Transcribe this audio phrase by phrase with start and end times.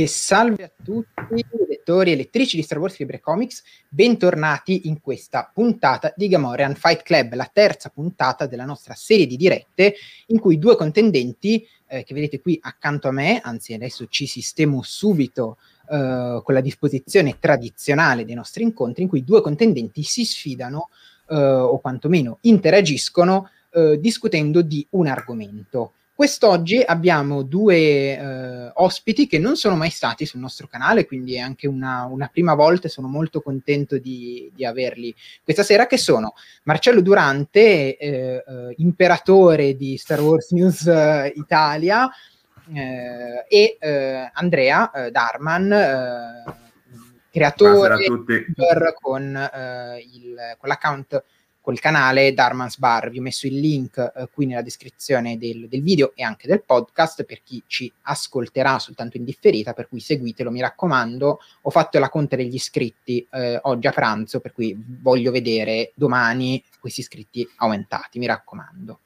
[0.00, 5.50] E salve a tutti lettori e lettrici di Star Wars Libre Comics, bentornati in questa
[5.52, 9.96] puntata di Gamorrean Fight Club, la terza puntata della nostra serie di dirette
[10.28, 14.80] in cui due contendenti eh, che vedete qui accanto a me, anzi adesso ci sistemo
[14.80, 15.58] subito
[15.90, 20.88] eh, con la disposizione tradizionale dei nostri incontri in cui due contendenti si sfidano
[21.28, 25.92] eh, o quantomeno interagiscono eh, discutendo di un argomento.
[26.20, 31.38] Quest'oggi abbiamo due eh, ospiti che non sono mai stati sul nostro canale, quindi è
[31.38, 35.96] anche una, una prima volta e sono molto contento di, di, averli questa sera, che
[35.96, 42.06] sono Marcello Durante, eh, eh, imperatore di Star Wars News eh, Italia,
[42.70, 46.44] eh, e eh, Andrea Darman,
[47.30, 47.96] creatore
[49.00, 49.50] con,
[50.12, 51.24] il, con l'account
[51.60, 53.10] col canale Darman's Bar.
[53.10, 56.64] Vi ho messo il link eh, qui nella descrizione del, del, video e anche del
[56.64, 61.40] podcast per chi ci ascolterà soltanto in differita, per cui seguitelo, mi raccomando.
[61.62, 66.62] Ho fatto la conta degli iscritti eh, oggi a pranzo, per cui voglio vedere domani
[66.80, 69.00] questi iscritti aumentati, mi raccomando.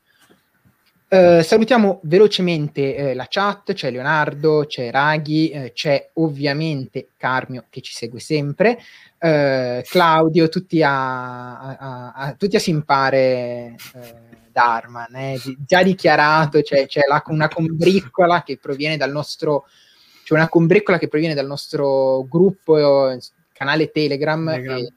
[1.14, 7.80] Uh, salutiamo velocemente uh, la chat, c'è Leonardo, c'è Raghi, uh, c'è ovviamente Carmio che
[7.82, 8.78] ci segue sempre,
[9.16, 13.76] Claudio, tutti a, a, a, tutti a simpare
[14.50, 19.66] Darman, eh, già dichiarato, c'è, c'è la, una combriccola che proviene dal nostro,
[20.24, 23.16] c'è una combriccola che proviene dal nostro gruppo,
[23.52, 24.78] canale Telegram, Telegram.
[24.78, 24.92] E,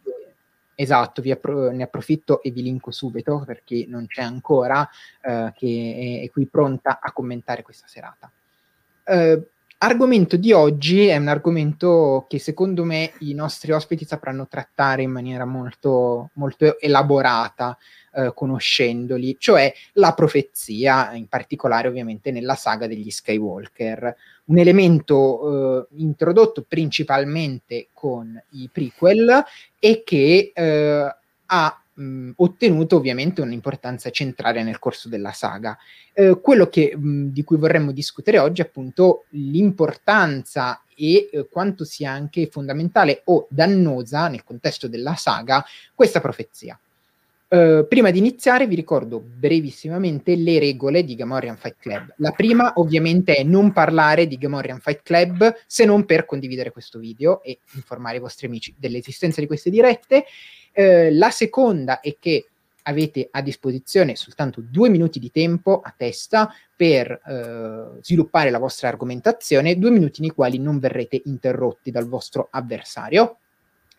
[0.79, 4.87] Esatto, appro- ne approfitto e vi linko subito per chi non c'è ancora,
[5.23, 8.31] eh, che è, è, qui pronta a commentare questa serata.
[9.03, 9.47] Eh,
[9.79, 15.09] argomento di oggi è un argomento che secondo me i nostri ospiti sapranno trattare in
[15.09, 17.75] maniera molto, molto elaborata,
[18.17, 25.95] eh, conoscendoli, cioè la profezia, in particolare ovviamente nella saga degli Skywalker, un elemento eh,
[25.97, 29.43] introdotto principalmente con i prequel
[29.77, 35.77] e che eh, ha mh, ottenuto ovviamente un'importanza centrale nel corso della saga.
[36.13, 41.85] Eh, quello che, mh, di cui vorremmo discutere oggi è appunto l'importanza e eh, quanto
[41.85, 45.63] sia anche fondamentale o dannosa nel contesto della saga
[45.93, 46.79] questa profezia.
[47.49, 52.13] Uh, prima di iniziare vi ricordo brevissimamente le regole di Gamorrean Fight Club.
[52.17, 56.99] La prima ovviamente è non parlare di Gamorrean Fight Club se non per condividere questo
[56.99, 60.25] video e informare i vostri amici dell'esistenza di queste dirette.
[60.73, 62.49] Uh, la seconda è che
[62.83, 68.89] avete a disposizione soltanto due minuti di tempo a testa per uh, sviluppare la vostra
[68.89, 73.37] argomentazione, due minuti nei quali non verrete interrotti dal vostro avversario.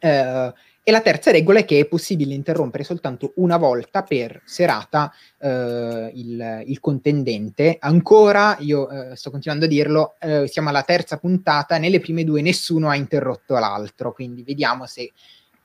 [0.01, 0.53] Uh,
[0.89, 6.11] e la terza regola è che è possibile interrompere soltanto una volta per serata eh,
[6.15, 7.77] il, il, contendente.
[7.79, 12.41] Ancora, io eh, sto continuando a dirlo, eh, siamo alla terza puntata, nelle prime due
[12.41, 15.13] nessuno ha interrotto l'altro, quindi vediamo se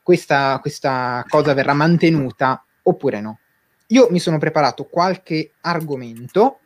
[0.02, 3.40] questa, questa cosa verrà mantenuta oppure no.
[3.88, 6.60] Io mi sono preparato qualche argomento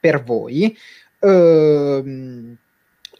[0.00, 0.76] per voi.
[1.20, 2.56] Uh,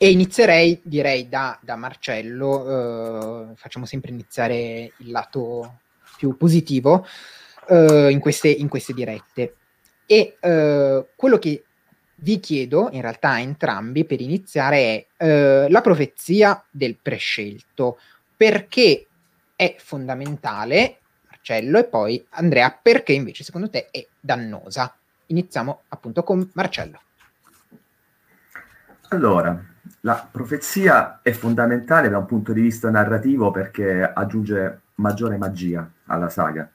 [0.02, 5.80] e inizierei, direi, da, da Marcello, eh, facciamo sempre iniziare il lato
[6.16, 7.06] più positivo
[7.68, 9.56] eh, in, queste, in, queste, dirette.
[10.06, 11.64] E eh, quello che
[12.14, 17.98] vi chiedo, in realtà a entrambi, per iniziare, è eh, la profezia del prescelto.
[18.34, 19.06] Perché
[19.54, 24.96] è fondamentale, Marcello, e poi Andrea, perché invece secondo te è dannosa?
[25.26, 27.02] Iniziamo appunto con Marcello.
[29.10, 29.69] Allora,
[30.00, 36.28] la profezia è fondamentale da un punto di vista narrativo perché aggiunge maggiore magia alla
[36.28, 36.68] saga,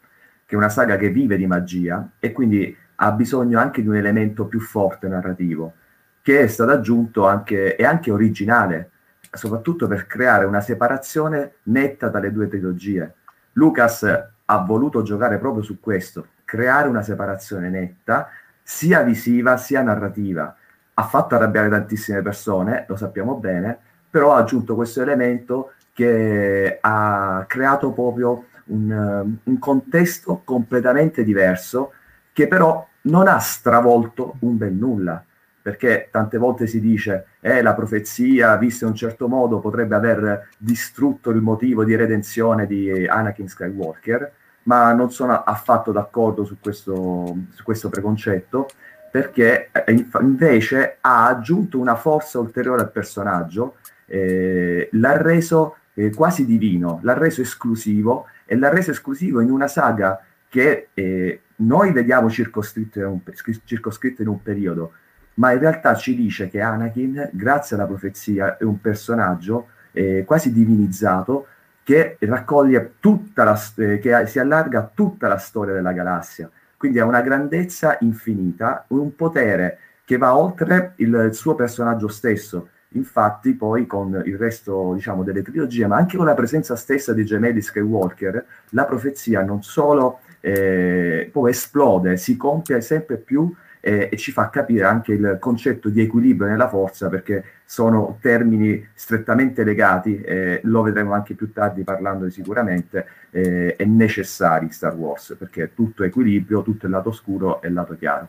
[0.45, 3.95] che è una saga che vive di magia e quindi ha bisogno anche di un
[3.95, 5.73] elemento più forte narrativo,
[6.21, 8.91] che è stato aggiunto anche, è anche originale,
[9.31, 13.15] soprattutto per creare una separazione netta dalle due trilogie.
[13.53, 14.03] Lucas
[14.45, 18.29] ha voluto giocare proprio su questo, creare una separazione netta,
[18.61, 20.55] sia visiva sia narrativa
[20.95, 23.77] ha fatto arrabbiare tantissime persone, lo sappiamo bene,
[24.09, 31.91] però ha aggiunto questo elemento che ha creato proprio un, um, un contesto completamente diverso
[32.33, 35.23] che però non ha stravolto un bel nulla
[35.65, 40.49] perché tante volte si dice eh, la profezia, vista in un certo modo, potrebbe aver
[40.59, 44.31] distrutto il motivo di redenzione di Anakin Skywalker,
[44.65, 48.67] ma non sono affatto d'accordo su questo, su questo preconcetto,
[49.15, 53.77] perché eh, invece ha aggiunto una forza ulteriore al personaggio,
[54.07, 59.69] eh, l'ha reso eh, quasi divino, l'ha reso esclusivo e l'ha reso esclusivo in una
[59.69, 63.21] saga che eh, noi vediamo circoscritto in, un,
[63.63, 64.91] circoscritto in un periodo,
[65.35, 70.51] ma in realtà ci dice che Anakin, grazie alla profezia, è un personaggio eh, quasi
[70.51, 71.47] divinizzato
[71.83, 76.51] che raccoglie tutta la, che si allarga tutta la storia della galassia.
[76.77, 82.69] Quindi ha una grandezza infinita, un potere che va oltre il, suo personaggio stesso.
[82.89, 87.25] Infatti, poi con il resto, diciamo, delle trilogie, ma anche con la presenza stessa di
[87.25, 93.53] gemelli Skywalker, la profezia non solo eh, poi esplode, si compie sempre più
[93.85, 98.83] eh, e ci fa capire anche il concetto di equilibrio nella forza perché sono termini
[98.95, 105.35] strettamente legati, eh, lo vedremo anche più tardi parlando sicuramente, eh, è necessari Star Wars
[105.37, 108.27] perché tutto è equilibrio, tutto è lato scuro e lato chiaro.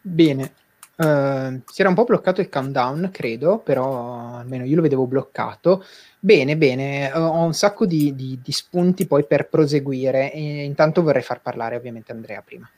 [0.00, 0.52] Bene,
[0.98, 5.84] Uh, si era un po' bloccato il countdown, credo, però almeno io lo vedevo bloccato.
[6.18, 10.32] Bene, bene, ho un sacco di, di, di, spunti poi per proseguire.
[10.32, 12.68] E intanto vorrei far parlare ovviamente Andrea prima.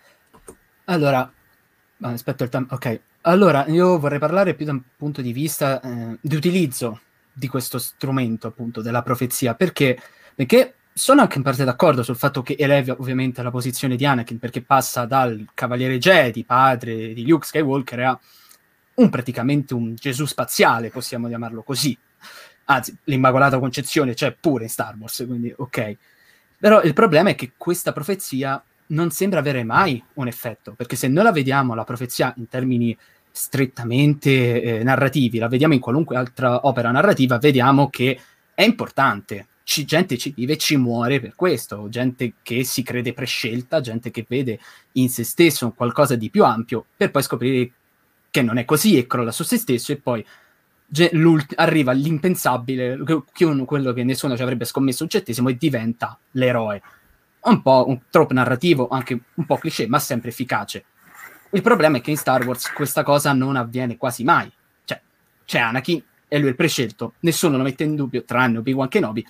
[0.84, 1.32] Allora,
[2.02, 2.74] aspetta il tempo.
[2.74, 7.00] Ok, allora io vorrei parlare più da un punto di vista eh, di utilizzo
[7.32, 9.98] di questo strumento, appunto, della profezia, perché,
[10.34, 14.38] perché sono anche in parte d'accordo sul fatto che elevi ovviamente la posizione di Anakin
[14.38, 18.20] perché passa dal cavaliere Jedi, padre di Luke Skywalker, a
[18.96, 21.96] un praticamente un Gesù spaziale, possiamo chiamarlo così.
[22.66, 25.96] Anzi, l'Immacolata Concezione c'è pure in Star Wars, quindi ok.
[26.58, 31.08] Però il problema è che questa profezia non sembra avere mai un effetto, perché se
[31.08, 32.96] noi la vediamo, la profezia in termini
[33.30, 38.20] strettamente eh, narrativi, la vediamo in qualunque altra opera narrativa, vediamo che
[38.54, 43.12] è importante, ci, gente ci vive e ci muore per questo, gente che si crede
[43.12, 44.58] prescelta, gente che vede
[44.94, 47.70] in se stesso qualcosa di più ampio, per poi scoprire
[48.30, 50.26] che non è così e crolla su se stesso e poi
[51.54, 52.98] arriva l'impensabile,
[53.64, 56.82] quello che nessuno ci avrebbe scommesso un centesimo e diventa l'eroe.
[57.42, 60.84] Un po' un troppo narrativo, anche un po' cliché, ma sempre efficace.
[61.50, 64.50] Il problema è che in Star Wars questa cosa non avviene quasi mai.
[64.84, 65.00] Cioè,
[65.44, 69.24] c'è Anakin e lui è il prescelto, nessuno lo mette in dubbio, tranne Obi-Wan Kenobi,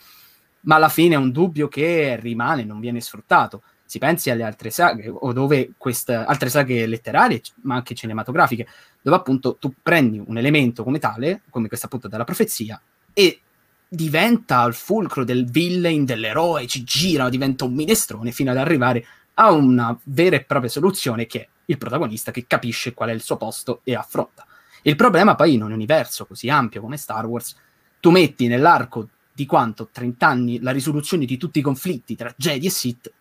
[0.62, 3.62] ma alla fine è un dubbio che rimane, non viene sfruttato.
[3.84, 8.66] Si pensi alle altre saghe, o dove queste altre saghe letterarie, ma anche cinematografiche,
[9.02, 12.80] dove appunto tu prendi un elemento come tale, come questa appunto della profezia,
[13.12, 13.40] e
[13.88, 19.04] diventa il fulcro del villain, dell'eroe, ci gira, diventa un minestrone fino ad arrivare
[19.34, 23.22] a una vera e propria soluzione che è il protagonista che capisce qual è il
[23.22, 24.46] suo posto e affronta.
[24.82, 27.56] Il problema poi in un universo così ampio come Star Wars,
[27.98, 29.08] tu metti nell'arco
[29.40, 33.12] di quanto 30 anni la risoluzione di tutti i conflitti tra Jedi e Sith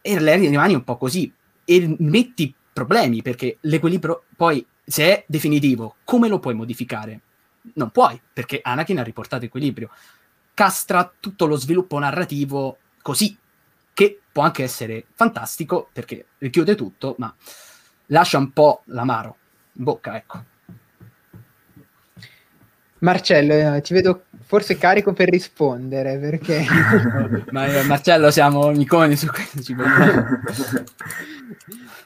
[0.00, 1.32] e le rimani un po' così
[1.64, 7.20] e metti problemi perché l'equilibrio poi se è definitivo come lo puoi modificare?
[7.74, 9.88] Non puoi perché Anakin ha riportato equilibrio
[10.52, 13.38] castra tutto lo sviluppo narrativo così
[13.92, 17.32] che può anche essere fantastico perché richiude tutto ma
[18.06, 19.36] lascia un po' l'amaro
[19.74, 20.44] in bocca ecco
[22.98, 26.64] Marcello, eh, ti vedo forse carico per rispondere perché...
[27.50, 29.74] Ma io, Marcello siamo amiconi su questo.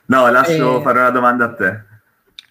[0.07, 1.83] no, lascio eh, fare una domanda a te.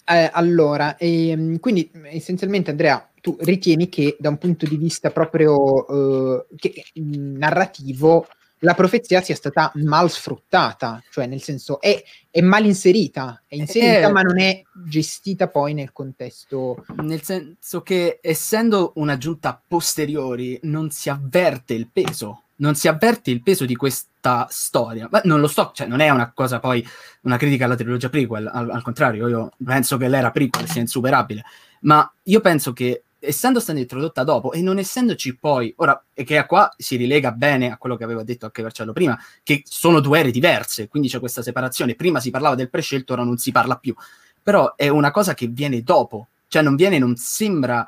[0.10, 5.86] Eh, allora, ehm, quindi essenzialmente Andrea, tu ritieni che da un punto di vista proprio
[5.88, 8.26] eh, che, narrativo
[8.60, 14.08] la profezia sia stata mal sfruttata, cioè nel senso è, è mal inserita, è inserita
[14.08, 16.86] eh, ma non è gestita poi nel contesto.
[17.02, 23.30] Nel senso che essendo un'aggiunta a posteriori non si avverte il peso, non si avverte
[23.30, 25.08] il peso di questa storia.
[25.12, 26.86] Ma non lo so, cioè non è una cosa poi,
[27.22, 31.44] una critica alla trilogia prequel, al, al contrario, io penso che l'era prequel sia insuperabile,
[31.82, 36.46] ma io penso che essendo stata introdotta dopo e non essendoci poi, ora, e che
[36.46, 40.20] qua si rilega bene a quello che aveva detto anche Marcello prima, che sono due
[40.20, 41.96] ere diverse, quindi c'è questa separazione.
[41.96, 43.96] Prima si parlava del prescelto, ora non si parla più.
[44.42, 47.86] Però è una cosa che viene dopo, cioè non viene, non sembra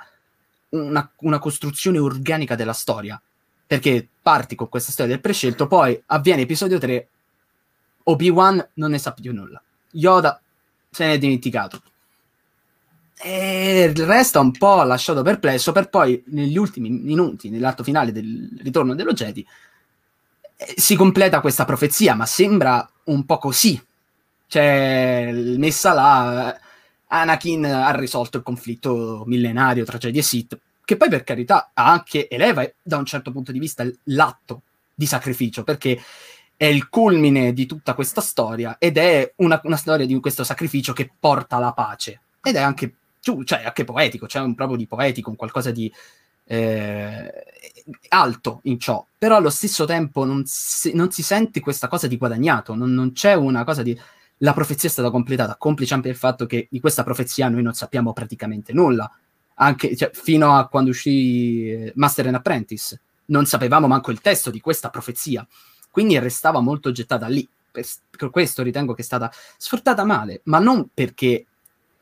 [0.69, 3.21] una, una costruzione organica della storia.
[3.65, 7.07] Perché parti con questa storia del prescelto, poi avviene episodio 3,
[8.03, 9.61] Obi-Wan non ne sa più nulla.
[9.91, 10.41] Yoda
[10.89, 11.81] se ne è dimenticato
[13.21, 18.49] e il resto un po' lasciato perplesso per poi negli ultimi minuti, nell'atto finale del
[18.61, 19.45] ritorno dello Jedi,
[20.55, 23.81] eh, si completa questa profezia, ma sembra un po' così.
[24.47, 26.57] Cioè, messa là,
[27.07, 32.29] Anakin ha risolto il conflitto millenario tra Jedi e Sith, che poi per carità anche
[32.29, 34.61] eleva da un certo punto di vista l'atto
[34.95, 36.01] di sacrificio, perché
[36.55, 40.93] è il culmine di tutta questa storia ed è una, una storia di questo sacrificio
[40.93, 42.21] che porta alla pace.
[42.41, 45.91] Ed è anche cioè anche poetico, c'è un proprio di poetico, un qualcosa di
[46.45, 47.31] eh,
[48.09, 52.17] alto in ciò, però allo stesso tempo non si, non si, sente questa cosa di
[52.17, 53.97] guadagnato, non, non c'è una cosa di...
[54.37, 57.73] la profezia è stata completata, complice anche il fatto che di questa profezia noi non
[57.73, 59.09] sappiamo praticamente nulla,
[59.55, 64.49] anche cioè, fino a quando uscì eh, Master and Apprentice, non sapevamo manco il testo
[64.49, 65.45] di questa profezia,
[65.91, 67.47] quindi restava molto gettata lì.
[67.71, 71.45] Per, per questo ritengo che è stata sfruttata male, ma non perché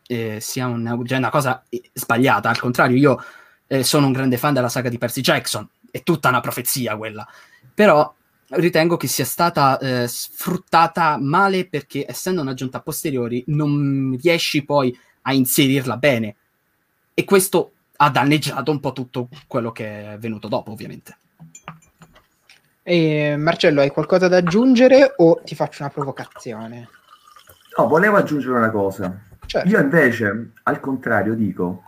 [0.08, 3.24] eh, sia una, cioè una, cosa eh, sbagliata, al contrario, io
[3.68, 7.28] eh, sono un grande fan della saga di Percy Jackson, è tutta una profezia quella,
[7.74, 8.14] però
[8.50, 14.98] ritengo che sia stata eh, sfruttata male perché essendo un'aggiunta a posteriori non riesci poi
[15.24, 16.36] a inserirla bene
[17.14, 21.18] e questo ha danneggiato un po' tutto quello che è venuto dopo ovviamente.
[22.84, 26.88] E Marcello, hai qualcosa da aggiungere o ti faccio una provocazione?
[27.78, 29.27] No, volevo aggiungere una cosa.
[29.48, 29.68] Certo.
[29.68, 31.84] Io invece, al contrario, dico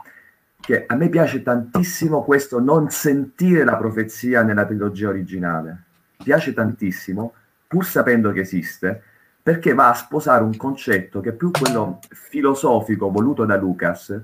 [0.59, 5.83] che a me piace tantissimo questo non sentire la profezia nella trilogia originale
[6.23, 7.33] piace tantissimo,
[7.67, 9.01] pur sapendo che esiste,
[9.41, 14.19] perché va a sposare un concetto che è più quello filosofico voluto da Lucas,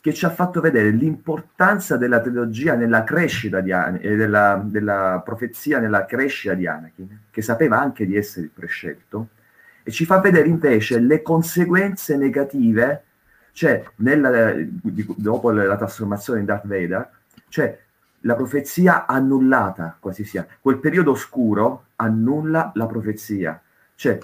[0.00, 5.22] che ci ha fatto vedere l'importanza della trilogia nella crescita di Anakin, eh, della, della
[5.24, 9.28] profezia nella crescita di Anakin, che sapeva anche di essere il prescelto,
[9.88, 13.04] e ci fa vedere invece le conseguenze negative,
[13.52, 14.52] cioè nella,
[15.16, 17.10] dopo la trasformazione in Darth Vader,
[17.48, 17.78] cioè
[18.20, 20.46] la profezia annullata, quasi sia.
[20.60, 23.58] Quel periodo oscuro annulla la profezia.
[23.94, 24.18] Cioè,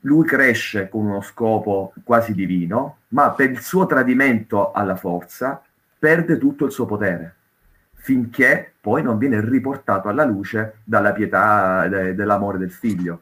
[0.00, 5.62] lui cresce con uno scopo quasi divino, ma per il suo tradimento alla forza
[5.96, 7.34] perde tutto il suo potere,
[7.92, 13.20] finché poi non viene riportato alla luce dalla pietà de- dell'amore del figlio.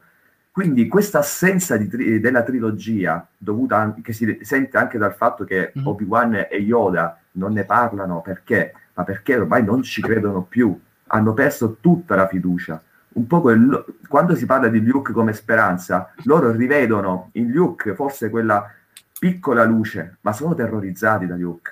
[0.55, 5.73] Quindi questa assenza tri- della trilogia, dovuta an- che si sente anche dal fatto che
[5.77, 5.85] mm.
[5.85, 11.33] Obi-Wan e Yoda non ne parlano perché ma perché ormai non ci credono più, hanno
[11.33, 12.81] perso tutta la fiducia.
[13.09, 18.29] Un po' quel, quando si parla di Luke come speranza, loro rivedono in Luke forse
[18.29, 18.73] quella
[19.19, 21.71] piccola luce, ma sono terrorizzati da Luke.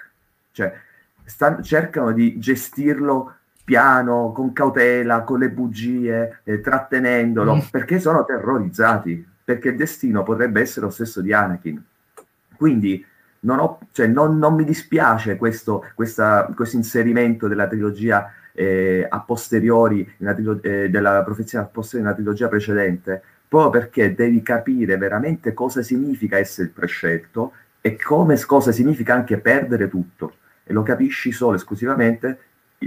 [0.52, 0.74] Cioè,
[1.24, 7.60] stanno, cercano di gestirlo piano, con cautela, con le bugie, eh, trattenendolo, mm.
[7.72, 11.82] perché sono terrorizzati, perché il destino potrebbe essere lo stesso di Anakin.
[12.56, 13.06] Quindi
[13.42, 19.20] non, ho, cioè, non, non mi dispiace questo, questa, questo, inserimento della trilogia eh, a
[19.22, 25.54] posteriori, trilog- eh, della profezia a posteriori nella trilogia precedente, proprio perché devi capire veramente
[25.54, 30.36] cosa significa essere il prescelto e come, cosa significa anche perdere tutto.
[30.66, 32.40] E lo capisci solo esclusivamente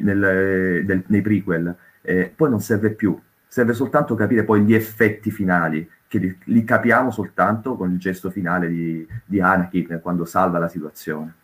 [0.02, 1.74] nel, del, nei prequel.
[2.02, 6.64] Eh, poi non serve più, serve soltanto capire poi gli effetti finali che li, li,
[6.64, 11.34] capiamo soltanto con il gesto finale di, di Anakin quando salva la situazione.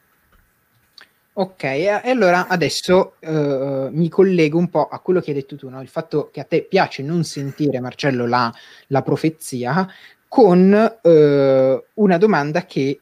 [1.35, 5.71] Ok, e allora adesso uh, mi collego un po' a quello che hai detto tu,
[5.71, 5.81] no?
[5.81, 8.53] il fatto che a te piace non sentire, Marcello, la,
[8.89, 9.89] la profezia,
[10.29, 13.01] con uh, una domanda che,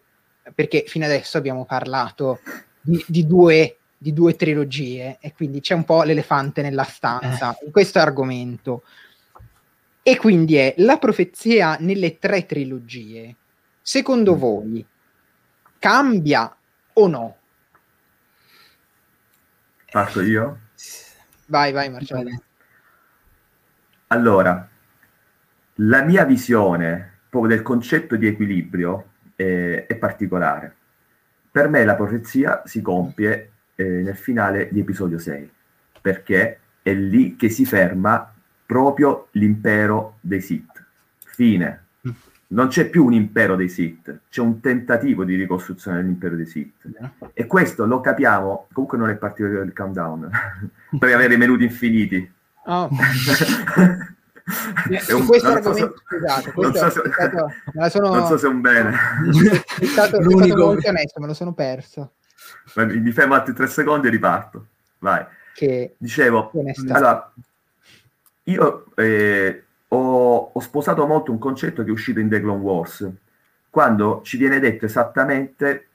[0.54, 2.38] perché fino adesso abbiamo parlato
[2.80, 7.66] di, di, due, di due trilogie e quindi c'è un po' l'elefante nella stanza eh.
[7.66, 8.83] in questo argomento.
[10.02, 13.37] E quindi è la profezia nelle tre trilogie.
[13.83, 14.38] Secondo mm.
[14.38, 14.87] voi
[15.78, 16.57] cambia
[16.95, 17.37] o no?
[19.90, 20.61] Parto io?
[21.49, 22.42] Vai, vai Marcello.
[24.07, 24.66] Allora,
[25.75, 30.75] la mia visione proprio del concetto di equilibrio è, è particolare.
[31.50, 35.50] Per me la profezia si compie eh, nel finale di episodio 6,
[36.02, 38.30] perché è lì che si ferma
[38.66, 40.84] proprio l'impero dei Sith.
[41.25, 41.84] Fine.
[42.49, 46.88] Non c'è più un impero dei Sith, c'è un tentativo di ricostruzione dell'impero dei Sith.
[47.32, 50.28] E questo lo capiamo, comunque non è partito il countdown,
[50.99, 52.32] per avere minuti infiniti.
[52.62, 52.90] Oh.
[55.00, 57.52] Su un, questo argomento, so, questo non, so se, stato,
[57.88, 58.90] sono, non so se è un bene.
[58.90, 62.12] È stato, è stato molto onesto, me lo sono perso.
[62.75, 64.66] Mi fermo altri tre secondi e riparto.
[64.99, 65.25] Vai.
[65.54, 66.52] Che Dicevo,
[66.88, 67.33] allora,
[68.45, 73.11] io eh, ho, ho, sposato molto un concetto che è uscito in The Clone Wars,
[73.69, 75.87] quando ci viene detto esattamente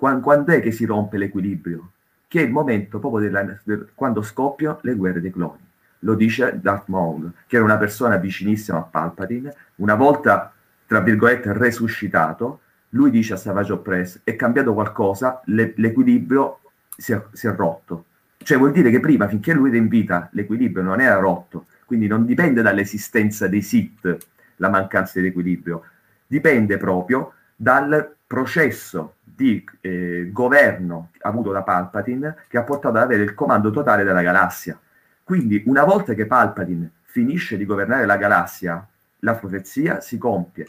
[0.00, 1.90] quando, quando è che si rompe l'equilibrio,
[2.26, 5.68] che è il momento proprio della, del, quando scoppiano le guerre dei cloni.
[6.00, 10.52] Lo dice Darth Maul, che era una persona vicinissima a Palpatine, una volta,
[10.86, 16.60] tra virgolette, resuscitato, lui dice a Savage Opress, è cambiato qualcosa, le, l'equilibrio
[16.96, 18.06] si è, si è rotto.
[18.36, 22.06] Cioè vuol dire che prima, finché lui era in vita, l'equilibrio non era rotto, quindi
[22.06, 24.16] non dipende dall'esistenza dei sit
[24.56, 25.84] la mancanza di equilibrio,
[26.26, 33.22] dipende proprio dal processo di eh, governo avuto da Palpatine che ha portato ad avere
[33.22, 34.78] il comando totale della galassia.
[35.22, 38.86] Quindi una volta che Palpatine finisce di governare la galassia,
[39.20, 40.68] la profezia si compie.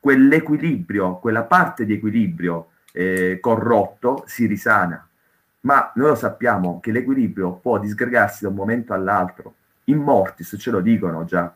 [0.00, 5.06] Quell'equilibrio, quella parte di equilibrio eh, corrotto si risana.
[5.60, 9.54] Ma noi lo sappiamo che l'equilibrio può disgregarsi da un momento all'altro.
[9.84, 11.52] In Mortis ce lo dicono già.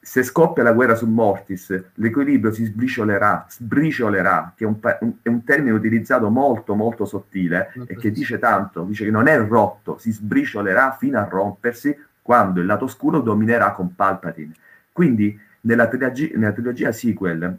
[0.00, 5.28] Se scoppia la guerra su Mortis, l'equilibrio si sbriciolerà, sbriciolerà, che è un, un, è
[5.28, 9.98] un termine utilizzato molto molto sottile e che dice tanto, dice che non è rotto,
[9.98, 14.54] si sbriciolerà fino a rompersi quando il lato oscuro dominerà con Palpatine.
[14.92, 17.58] Quindi nella trilogia, nella trilogia sequel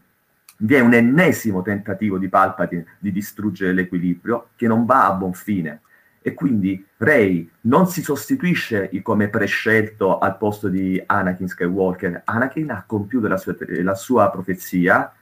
[0.62, 5.34] vi è un ennesimo tentativo di Palpatine di distruggere l'equilibrio che non va a buon
[5.34, 5.82] fine.
[6.22, 12.24] E quindi Rey non si sostituisce come prescelto al posto di Anakin Skywalker.
[12.26, 15.14] Anakin ha compiuto la sua, la sua profezia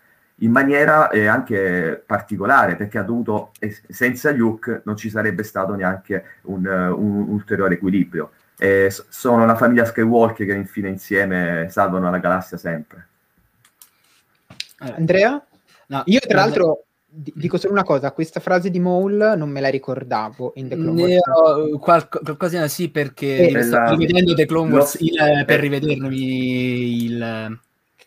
[0.41, 5.75] in maniera eh, anche particolare, perché ha dovuto, eh, senza Luke non ci sarebbe stato
[5.75, 8.31] neanche un, uh, un ulteriore equilibrio.
[8.57, 13.07] Eh, sono la famiglia Skywalker che infine insieme salvano la galassia sempre.
[14.79, 14.93] Eh.
[14.95, 15.45] Andrea?
[15.87, 19.69] No, Io tra l'altro dico solo una cosa, questa frase di Maul non me la
[19.69, 21.79] ricordavo in The Clone Wars.
[21.79, 27.59] Qual- qualcosa sì perché eh, sto rivedendo The Clone Wars il, per rivedermi il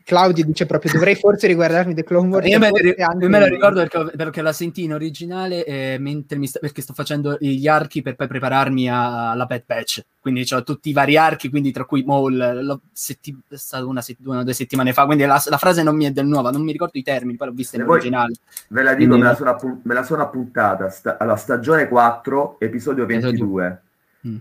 [0.05, 2.47] Claudio dice proprio dovrei forse riguardarmi The Clone Wars.
[2.47, 6.59] Io me, io me la ricordo perché, perché, la senti in originale eh, mentre sta,
[6.59, 10.05] perché sto facendo gli archi per poi prepararmi alla Bad Patch.
[10.21, 14.41] Quindi ho tutti i vari archi, quindi tra cui Maul, setti, è stato una, una
[14.41, 16.73] o due settimane fa, quindi la, la, frase non mi è del nuova, non mi
[16.73, 18.35] ricordo i termini, poi l'ho vista in originale.
[18.69, 20.91] Ve la dico, quindi, me, la sono, me, la sono, appuntata.
[20.91, 23.83] Sta, alla stagione 4, episodio 22.
[24.27, 24.37] Mm.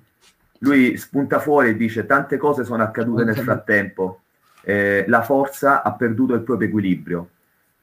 [0.60, 4.22] Lui spunta fuori e dice tante cose sono accadute nel frattempo
[4.62, 7.30] eh, la forza ha perduto il proprio equilibrio.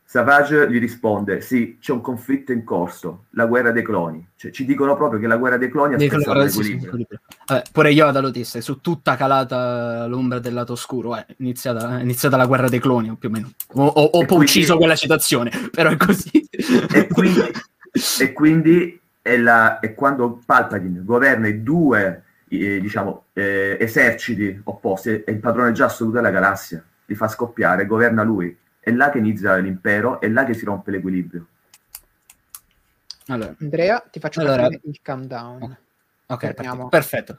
[0.09, 4.25] Savage gli risponde: Sì, c'è un conflitto in corso, la guerra dei cloni.
[4.37, 6.93] Cioè, ci dicono proprio che la guerra dei cloni ha spezzato l'equilibrio.
[6.97, 11.99] Sì, Vabbè, pure Yoda lo disse: su tutta calata l'ombra del lato oscuro, è iniziata,
[11.99, 13.51] è iniziata la guerra dei cloni, più o meno.
[13.75, 16.49] Ho, ho, ho quindi, ucciso quella citazione, però è così.
[16.93, 17.41] E quindi,
[18.21, 25.23] e quindi è, la, è quando Palpatine governa i due eh, diciamo, eh, eserciti opposti,
[25.25, 28.57] è il padrone già assoluto della galassia, li fa scoppiare, governa lui.
[28.79, 31.47] È là che inizia l'impero, è là che si rompe l'equilibrio.
[33.29, 35.77] Allora, Andrea, ti faccio allora, il countdown.
[36.29, 37.39] Ok, perfetto.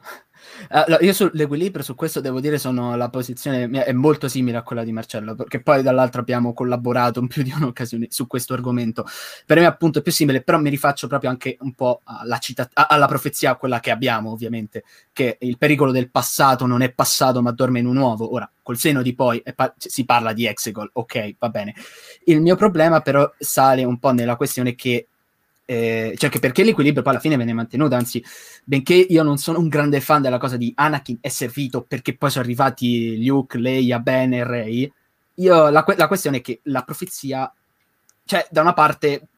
[0.70, 4.62] Allora, io sull'equilibrio, su questo devo dire, sono la posizione mia è molto simile a
[4.62, 9.04] quella di Marcello, perché poi dall'altro abbiamo collaborato in più di un'occasione su questo argomento.
[9.44, 12.70] Per me appunto è più simile, però mi rifaccio proprio anche un po' alla, cita-
[12.72, 17.52] alla profezia, quella che abbiamo ovviamente, che il pericolo del passato non è passato ma
[17.52, 18.32] dorme in un uovo.
[18.32, 21.74] Ora, col seno di poi pa- si parla di Exegol, ok, va bene.
[22.24, 25.08] Il mio problema però sale un po' nella questione che
[25.70, 28.24] eh, cioè che perché l'equilibrio poi alla fine viene mantenuto, anzi,
[28.64, 32.30] benché io non sono un grande fan della cosa di Anakin è servito perché poi
[32.30, 34.90] sono arrivati Luke, Leia, Ben e Rey,
[35.34, 37.52] io, la, la questione è che la profezia,
[38.24, 39.28] cioè da una parte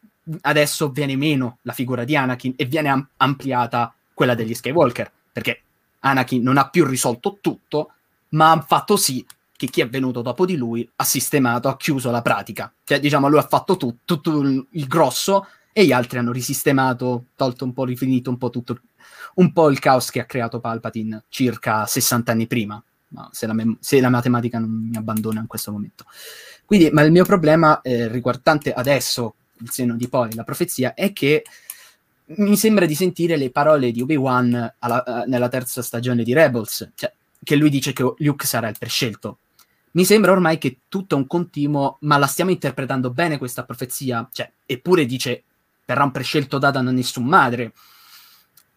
[0.41, 5.61] adesso viene meno la figura di Anakin e viene am- ampliata quella degli Skywalker, perché
[5.99, 7.91] Anakin non ha più risolto tutto,
[8.29, 9.25] ma ha fatto sì
[9.57, 12.71] che chi è venuto dopo di lui ha sistemato, ha chiuso la pratica.
[12.85, 17.65] Cioè, diciamo, lui ha fatto tutto, tutto il grosso e gli altri hanno risistemato, tolto
[17.65, 18.79] un po', rifinito un po' tutto,
[19.35, 22.81] un po' il caos che ha creato Palpatine circa 60 anni prima,
[23.31, 26.05] se la, mem- se la matematica non mi abbandona in questo momento.
[26.65, 31.13] Quindi, ma il mio problema eh, riguardante adesso il seno di poi, la profezia, è
[31.13, 31.43] che
[32.37, 36.91] mi sembra di sentire le parole di Obi-Wan alla, uh, nella terza stagione di Rebels,
[36.95, 37.11] cioè
[37.43, 39.39] che lui dice che Luke sarà il prescelto.
[39.91, 44.27] Mi sembra ormai che tutto è un continuo, ma la stiamo interpretando bene questa profezia,
[44.31, 45.43] cioè, eppure dice
[45.91, 47.73] verrà un prescelto da, da nessun madre.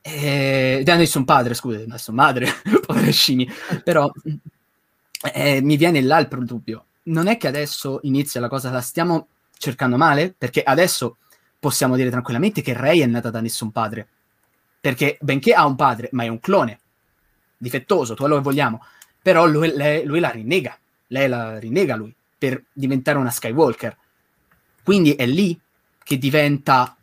[0.01, 2.49] Eh, da nessun padre, scusa, da nessun madre,
[2.85, 3.49] povere scimmie.
[3.83, 4.11] Però
[5.33, 6.87] eh, mi viene là il dubbio.
[7.05, 10.35] Non è che adesso inizia la cosa, la stiamo cercando male?
[10.37, 11.17] Perché adesso
[11.59, 14.07] possiamo dire tranquillamente che Rey è nata da nessun padre.
[14.81, 16.81] Perché benché ha un padre, ma è un clone,
[17.57, 18.85] difettoso, quello che vogliamo,
[19.23, 23.97] però lui, lei, lui la rinnega, lei la rinnega lui, per diventare una Skywalker.
[24.83, 25.59] Quindi è lì
[26.03, 26.95] che diventa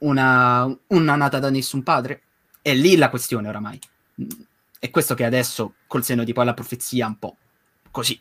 [0.00, 2.22] una, una nata da nessun padre?
[2.62, 3.78] È lì la questione oramai.
[4.78, 7.36] È questo che adesso, col seno di poi la profezia, un po'
[7.90, 8.20] così.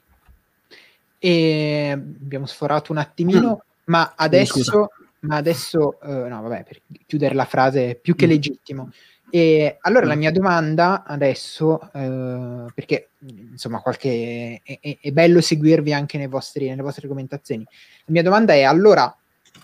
[1.18, 3.82] E abbiamo sforato un attimino, mm.
[3.86, 4.90] ma adesso,
[5.22, 8.30] ma adesso uh, no, vabbè, per chiudere la frase più che mm.
[8.30, 8.92] legittimo.
[9.30, 10.10] E allora mm.
[10.10, 16.68] la mia domanda adesso, uh, perché insomma qualche, è, è, è, bello seguirvi anche vostri,
[16.68, 19.14] nelle vostre argomentazioni, la mia domanda è allora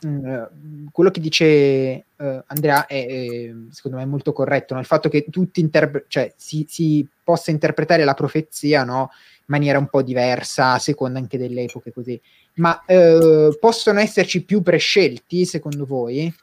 [0.05, 4.79] Mm, quello che dice uh, Andrea è, è, secondo me molto corretto, no?
[4.79, 9.11] il fatto che tutti interpre- cioè, si, si, possa interpretare la profezia no?
[9.45, 12.19] maniera un po' diversa, a seconda anche delle epoche così.
[12.55, 16.33] Ma eh, possono esserci più prescelti, secondo voi?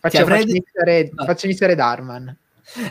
[0.00, 1.24] Faccio, faccio, de- iniziare, no.
[1.24, 2.36] faccio iniziare Darman.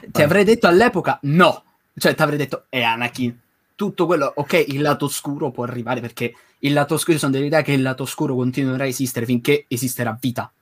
[0.08, 1.63] Ti avrei detto all'epoca no,
[1.97, 3.38] cioè ti avrei detto è Anakin.
[3.82, 7.72] Tutto quello, ok, il lato oscuro può arrivare perché il lato oscuro, sono dell'idea che
[7.72, 10.54] il lato oscuro continuerà a esistere finché esisterà vita.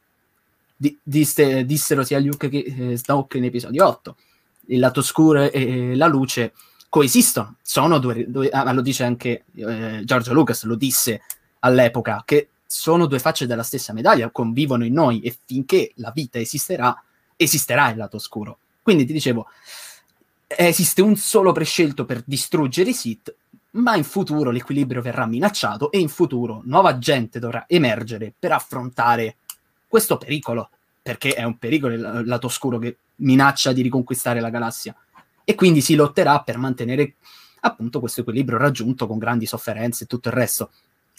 [0.74, 4.16] Di- disse- dissero sia Luke che eh, Snoke in episodio 8.
[4.68, 6.54] Il lato oscuro e la luce
[6.88, 11.22] coesistono, sono due, due ah, lo dice anche eh, Giorgio Lucas, lo disse
[11.60, 16.40] all'epoca, che sono due facce della stessa medaglia, convivono in noi e finché la vita
[16.40, 16.96] esisterà,
[17.36, 18.60] esisterà il lato oscuro.
[18.82, 19.48] Quindi ti dicevo,
[20.58, 23.36] esiste un solo prescelto per distruggere i Sith,
[23.72, 29.38] ma in futuro l'equilibrio verrà minacciato e in futuro nuova gente dovrà emergere per affrontare
[29.88, 30.70] questo pericolo,
[31.02, 34.96] perché è un pericolo il lato oscuro che minaccia di riconquistare la galassia.
[35.44, 37.16] E quindi si lotterà per mantenere
[37.62, 40.72] appunto questo equilibrio raggiunto con grandi sofferenze e tutto il resto.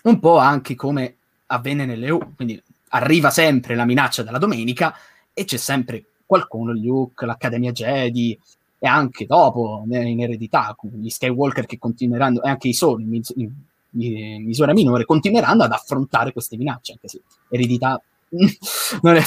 [0.03, 1.17] Un po' anche come
[1.47, 4.97] avvenne nelle U, quindi arriva sempre la minaccia della domenica
[5.33, 8.39] e c'è sempre qualcuno, Luke, l'Accademia Jedi,
[8.83, 13.53] e anche dopo in eredità, gli Skywalker che continueranno, e anche i soli in, in-
[13.93, 19.23] in misura minore, continueranno ad affrontare queste minacce, anche se eredità è,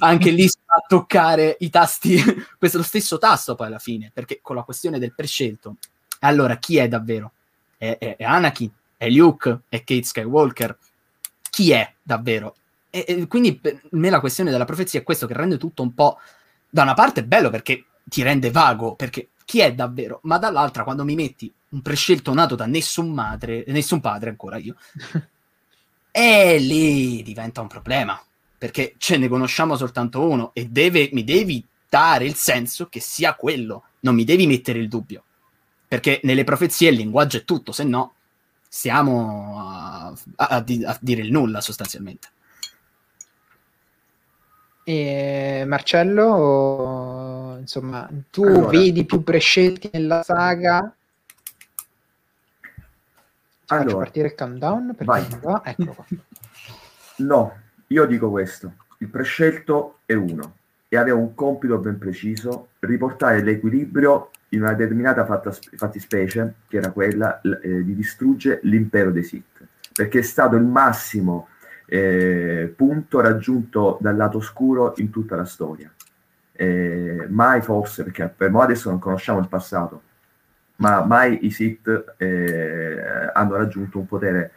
[0.00, 2.20] anche lì a toccare i tasti,
[2.58, 5.76] questo lo stesso tasto poi alla fine, perché con la questione del prescelto,
[6.20, 7.32] allora chi è davvero?
[7.78, 8.70] È, è, è Anakin?
[8.98, 9.60] È Luke?
[9.68, 10.76] È Kate Skywalker?
[11.50, 12.56] Chi è davvero?
[12.90, 15.94] E, e quindi per me la questione della profezia è questo che rende tutto un
[15.94, 16.18] po'
[16.68, 20.20] da una parte bello perché ti rende vago, perché chi è davvero?
[20.24, 24.76] Ma dall'altra quando mi metti un prescelto nato da nessun madre, nessun padre ancora io,
[26.12, 28.22] e lì diventa un problema,
[28.58, 33.34] perché ce ne conosciamo soltanto uno e deve, mi devi dare il senso che sia
[33.34, 35.24] quello, non mi devi mettere il dubbio,
[35.88, 38.12] perché nelle profezie il linguaggio è tutto, se no
[38.68, 42.28] stiamo a, a, a, di- a dire il nulla sostanzialmente.
[44.84, 48.68] E Marcello, insomma, tu Allora.
[48.68, 50.94] vedi più prescelti nella saga?
[53.64, 55.26] Faccio Allora, partire il countdown vai.
[55.40, 55.62] va.
[55.64, 56.04] Eccolo qua.
[57.14, 57.56] No,
[57.88, 58.72] io dico questo.
[58.98, 60.56] Il prescelto è uno
[60.88, 67.40] e aveva un compito ben preciso, riportare l'equilibrio in una determinata fattispecie, che era quella
[67.40, 71.48] eh, di distruggere l'impero dei Sith, perché è stato il massimo
[71.86, 75.90] eh, punto raggiunto dal lato oscuro in tutta la storia.
[76.52, 80.02] Eh, mai forse, perché per noi adesso non conosciamo il passato,
[80.76, 84.52] ma mai i Sith eh, hanno raggiunto un potere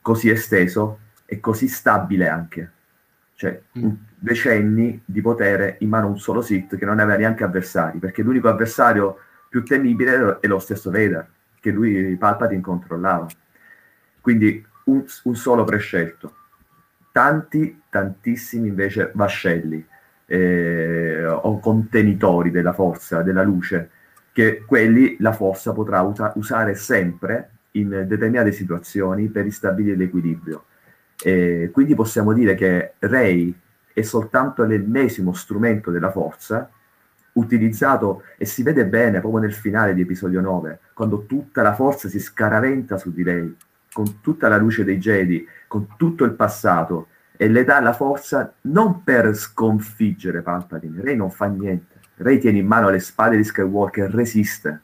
[0.00, 2.70] così esteso e così stabile anche.
[3.34, 3.90] Cioè, Mm.
[4.18, 8.22] decenni di potere in mano a un solo Sith che non aveva neanche avversari, perché
[8.22, 11.26] l'unico avversario più temibile è lo stesso Vader,
[11.58, 13.26] che lui Palpatine controllava.
[14.20, 16.34] Quindi un, un solo prescelto.
[17.12, 19.84] Tanti, tantissimi invece vascelli
[20.32, 23.90] eh, o contenitori della forza, della luce,
[24.32, 30.66] che quelli la forza potrà usa- usare sempre in determinate situazioni per ristabilire l'equilibrio.
[31.20, 33.52] E quindi possiamo dire che Rey
[33.92, 36.70] è soltanto l'ennesimo strumento della forza
[37.32, 42.08] utilizzato e si vede bene proprio nel finale di episodio 9, quando tutta la forza
[42.08, 43.56] si scaraventa su di lei,
[43.92, 47.08] con tutta la luce dei Jedi, con tutto il passato,
[47.42, 52.58] e le dà la forza non per sconfiggere Palpatine, Rey non fa niente, Rey tiene
[52.58, 54.80] in mano le spade di Skywalker, resiste,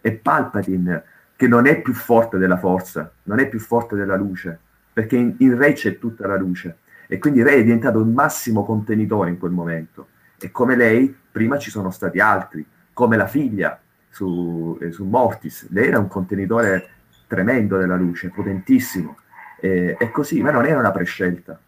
[0.00, 1.04] e Palpatine,
[1.36, 4.58] che non è più forte della forza, non è più forte della luce,
[4.90, 6.78] perché in, in Rey c'è tutta la luce,
[7.08, 10.06] e quindi Rey è diventato il massimo contenitore in quel momento,
[10.40, 13.78] e come lei, prima ci sono stati altri, come la figlia
[14.08, 16.88] su, eh, su Mortis, lei era un contenitore
[17.26, 19.18] tremendo della luce, potentissimo,
[19.60, 21.60] eh, e così, ma non era una prescelta,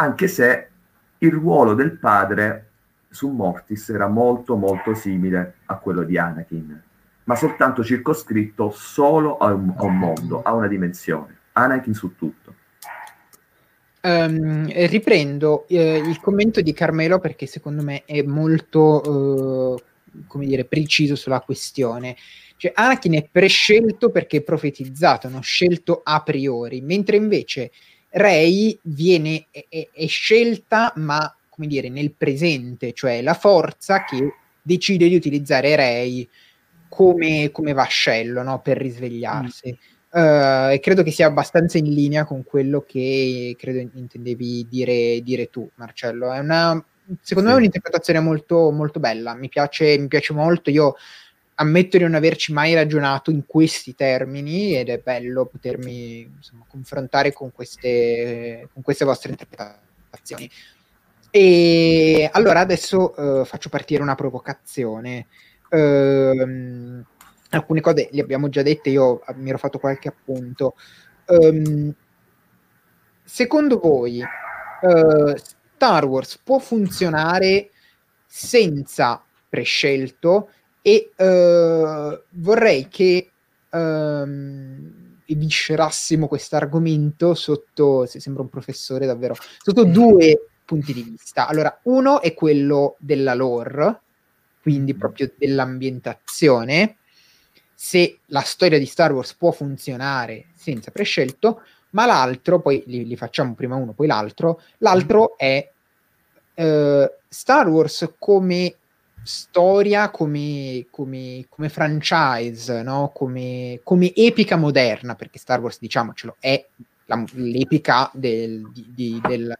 [0.00, 0.68] anche se
[1.18, 2.66] il ruolo del padre
[3.10, 6.82] su Mortis era molto molto simile a quello di Anakin,
[7.24, 11.36] ma soltanto circoscritto solo a un, a un mondo, a una dimensione.
[11.52, 12.54] Anakin su tutto.
[14.00, 19.82] Ehm, riprendo eh, il commento di Carmelo perché secondo me è molto, eh,
[20.28, 22.14] come dire, preciso sulla questione.
[22.56, 27.72] Cioè, Anakin è prescelto perché è profetizzato, non scelto a priori, mentre invece
[28.18, 35.08] Rey viene, è, è- scelta, ma come dire, nel presente, cioè la forza che decide
[35.08, 36.28] di utilizzare Rey
[36.88, 38.60] come, come vascello no?
[38.60, 39.76] per risvegliarsi.
[40.12, 45.50] Eh, e credo che sia abbastanza in linea con quello che credo intendevi dire, dire
[45.50, 46.32] tu, Marcello.
[46.32, 46.82] È una,
[47.20, 47.44] secondo Sì.
[47.44, 50.70] me è un'interpretazione molto, molto bella, mi piace, mi piace molto.
[50.70, 50.94] Io
[51.60, 57.32] ammetto di non averci mai ragionato in questi termini ed è bello potermi insomma, confrontare
[57.32, 60.48] con queste, con queste vostre interpretazioni.
[61.30, 65.26] E allora adesso uh, faccio partire una provocazione.
[65.68, 67.04] Uh,
[67.50, 70.74] alcune cose le abbiamo già dette, io mi ero fatto qualche appunto.
[71.26, 71.92] Um,
[73.24, 77.70] secondo voi uh, Star Wars può funzionare
[78.24, 80.50] senza prescelto
[80.88, 83.30] e uh, vorrei che
[83.72, 91.46] um, eviscerassimo questo argomento sotto, se sembra un professore davvero, sotto due punti di vista.
[91.46, 94.00] Allora, uno è quello della lore,
[94.62, 96.96] quindi proprio dell'ambientazione,
[97.74, 103.16] se la storia di Star Wars può funzionare senza prescelto, ma l'altro, poi li, li
[103.16, 105.70] facciamo prima uno, poi l'altro, l'altro è
[106.54, 108.74] uh, Star Wars come
[109.28, 113.12] storia, come, come, come franchise, no?
[113.14, 116.66] come, come, epica moderna, perché Star Wars, diciamocelo, è
[117.04, 119.54] la, l'epica del, di, di, del,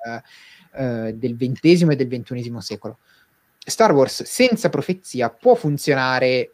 [0.72, 2.98] uh, del XX e del XXI secolo.
[3.58, 6.52] Star Wars senza profezia può funzionare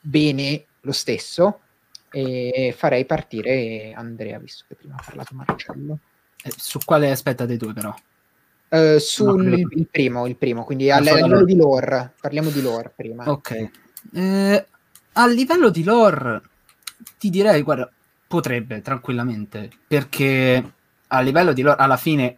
[0.00, 1.60] bene lo stesso,
[2.10, 5.98] e farei partire Andrea, visto che prima ha parlato Marcello.
[6.42, 7.94] Eh, su quale aspetta dei due però?
[8.74, 12.92] Uh, sul no, il, primo, il primo, quindi a livello di lore, parliamo di lore
[12.94, 13.30] prima.
[13.30, 13.70] Ok.
[14.12, 14.66] Eh,
[15.12, 16.42] a livello di lore
[17.16, 17.88] ti direi, guarda,
[18.26, 20.72] potrebbe tranquillamente, perché
[21.06, 22.36] a livello di lore, alla fine,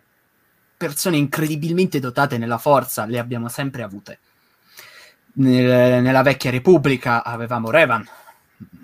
[0.76, 4.18] persone incredibilmente dotate nella forza le abbiamo sempre avute.
[5.38, 8.06] Nel, nella vecchia Repubblica avevamo Revan,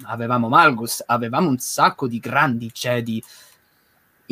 [0.04, 3.22] avevamo Malgus, avevamo un sacco di grandi Jedi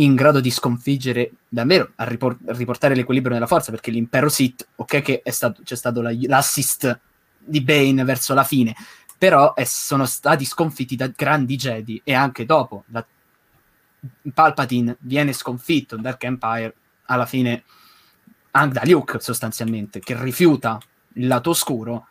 [0.01, 4.67] in grado di sconfiggere davvero a, riport- a riportare l'equilibrio nella forza perché l'impero Sith,
[4.77, 6.99] ok che stato, c'è stato la, l'assist
[7.39, 8.75] di Bane verso la fine
[9.19, 13.05] però è, sono stati sconfitti da grandi Jedi e anche dopo la,
[14.33, 17.65] Palpatine viene sconfitto in Dark Empire alla fine
[18.53, 20.79] anche da Luke sostanzialmente che rifiuta
[21.15, 22.07] il lato oscuro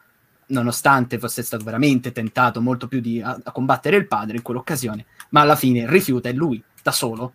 [0.50, 5.06] nonostante fosse stato veramente tentato molto più di, a, a combattere il padre in quell'occasione,
[5.30, 7.34] ma alla fine rifiuta e lui da solo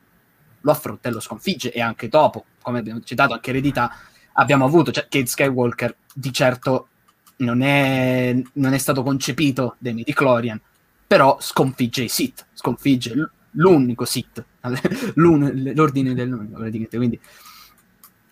[0.64, 3.94] lo affronta e lo sconfigge e anche dopo, come abbiamo citato anche Eredità,
[4.32, 6.88] abbiamo avuto, cioè Kate Skywalker di certo
[7.36, 10.60] non è, non è stato concepito dai Midichlorian,
[11.06, 14.44] però sconfigge i Sith, sconfigge l'unico Sith,
[15.14, 17.20] l'ordine dell'unico praticamente, quindi...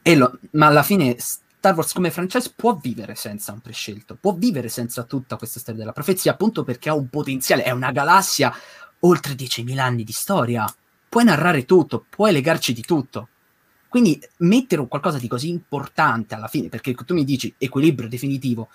[0.05, 4.69] Lo, ma alla fine Star Wars come franchise può vivere senza un prescelto, può vivere
[4.69, 8.53] senza tutta questa storia della profezia, appunto perché ha un potenziale, è una galassia
[9.01, 10.67] oltre 10.000 anni di storia,
[11.13, 13.29] puoi narrare tutto, puoi legarci di tutto.
[13.87, 18.71] Quindi mettere qualcosa di così importante alla fine, perché tu mi dici equilibrio definitivo,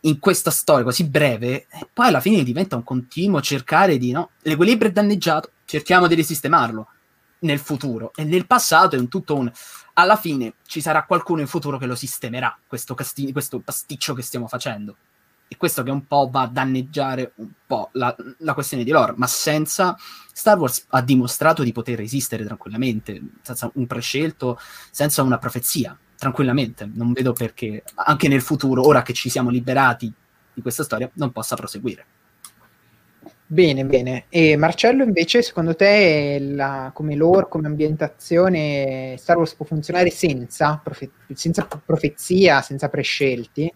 [0.00, 4.90] in questa storia così breve, poi alla fine diventa un continuo cercare di, no, l'equilibrio
[4.90, 6.88] è danneggiato, cerchiamo di risistemarlo
[7.40, 9.48] nel futuro e nel passato è un tutto un
[9.92, 14.22] alla fine ci sarà qualcuno in futuro che lo sistemerà questo, casti- questo pasticcio che
[14.22, 14.96] stiamo facendo
[15.48, 19.14] e questo che un po' va a danneggiare un po' la, la, questione di lore
[19.16, 19.96] ma senza
[20.32, 24.58] Star Wars ha dimostrato di poter esistere tranquillamente senza un prescelto
[24.90, 30.12] senza una profezia tranquillamente non vedo perché anche nel futuro ora che ci siamo liberati
[30.52, 32.06] di questa storia non possa proseguire
[33.50, 34.26] Bene, bene.
[34.28, 40.78] E Marcello, invece, secondo te, la, come lore, come ambientazione, Star Wars può funzionare senza,
[40.84, 43.72] profe- senza profezia, senza prescelti?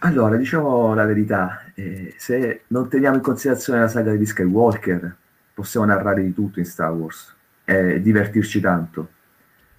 [0.00, 5.16] Allora, diciamo la verità, eh, se non teniamo in considerazione la saga di Skywalker,
[5.54, 7.34] possiamo narrare di tutto in Star Wars
[7.64, 9.08] e divertirci tanto.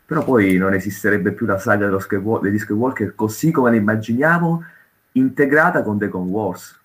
[0.06, 4.64] Però poi non esisterebbe più la saga dello Skywalker, degli Skywalker così come la immaginiamo,
[5.14, 6.80] integrata con The Clone Wars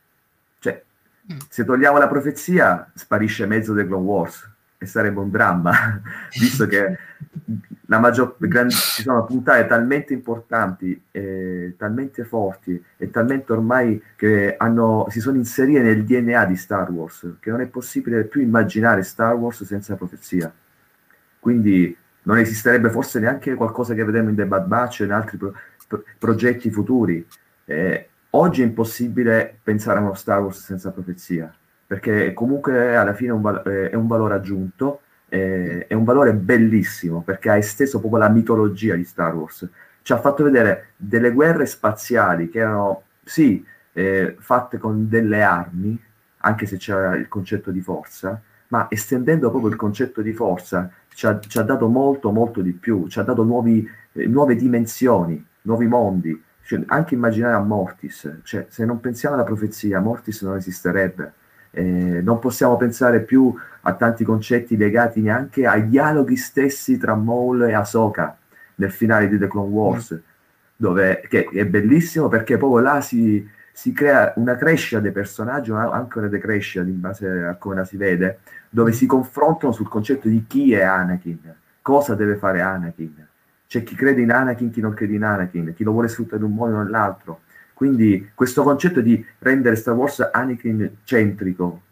[1.32, 1.38] Mm.
[1.48, 6.02] Se togliamo la profezia, sparisce mezzo The Clone Wars e sarebbe un dramma,
[6.38, 6.98] visto che
[7.86, 15.06] maggior, gran, ci sono puntate talmente importanti, eh, talmente forti e talmente ormai che hanno,
[15.10, 19.34] si sono inserite nel DNA di Star Wars, che non è possibile più immaginare Star
[19.34, 20.52] Wars senza profezia.
[21.38, 25.36] Quindi non esisterebbe forse neanche qualcosa che vedremo in The Bad Batch e in altri
[25.36, 25.52] pro,
[25.86, 27.26] pro, progetti futuri.
[27.66, 31.54] Eh, Oggi è impossibile pensare a uno Star Wars senza profezia,
[31.86, 36.04] perché comunque alla fine è un, val- eh, è un valore aggiunto, è, è un
[36.04, 39.68] valore bellissimo, perché ha esteso proprio la mitologia di Star Wars.
[40.02, 46.00] Ci ha fatto vedere delle guerre spaziali che erano, sì, eh, fatte con delle armi,
[46.38, 51.26] anche se c'era il concetto di forza, ma estendendo proprio il concetto di forza ci
[51.26, 55.42] ha, ci ha dato molto, molto di più, ci ha dato nuovi, eh, nuove dimensioni,
[55.62, 60.56] nuovi mondi, cioè, anche immaginare a Mortis, cioè, se non pensiamo alla profezia, Mortis non
[60.56, 61.32] esisterebbe.
[61.74, 67.62] Eh, non possiamo pensare più a tanti concetti legati neanche ai dialoghi stessi tra Maul
[67.64, 68.36] e Ahsoka
[68.76, 70.18] nel finale di The Clone Wars, mm.
[70.76, 76.18] dove, che è bellissimo perché proprio là si, si crea una crescita dei personaggi, anche
[76.18, 78.38] una decrescita in base a come la si vede,
[78.70, 83.26] dove si confrontano sul concetto di chi è Anakin, cosa deve fare Anakin.
[83.66, 86.44] C'è chi crede in Anakin, chi non crede in Anakin, chi lo vuole sfruttare in
[86.44, 87.40] un modo o nell'altro.
[87.74, 91.82] Quindi questo concetto di rendere Star Wars Anakin centrico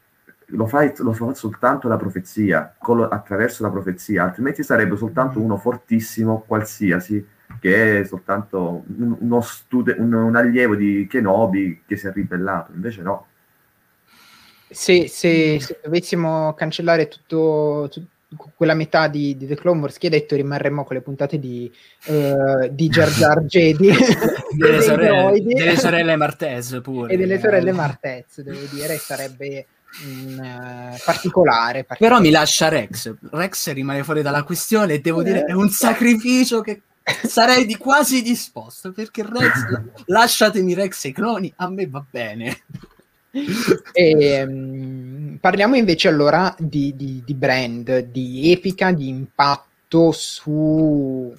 [0.53, 5.57] lo fa, lo fa soltanto la profezia, lo, attraverso la profezia, altrimenti sarebbe soltanto uno
[5.57, 7.27] fortissimo qualsiasi
[7.61, 13.03] che è soltanto uno studi- un, un, allievo di Kenobi che si è ribellato, invece
[13.03, 13.27] no.
[14.69, 18.07] Se, se, se dovessimo cancellare tutto, tutto,
[18.55, 21.71] quella metà di, di, The Clone Wars che hai detto rimarremmo con le puntate di,
[22.07, 23.91] uh, di Jar Jar Jedi.
[24.57, 27.13] Delle, sorelle, delle sorelle Martez pure.
[27.13, 29.67] E delle sorelle Martez devo dire sarebbe
[30.05, 33.15] uh, particolare, particolare, però mi lascia Rex.
[33.31, 36.83] Rex rimane fuori dalla questione e devo eh, dire è un sacrificio che
[37.27, 42.63] sarei di quasi disposto perché Rex, lasciatemi Rex e i cloni, a me va bene.
[43.93, 51.35] E, um, parliamo invece allora di, di, di, brand, di epica, di impatto sulla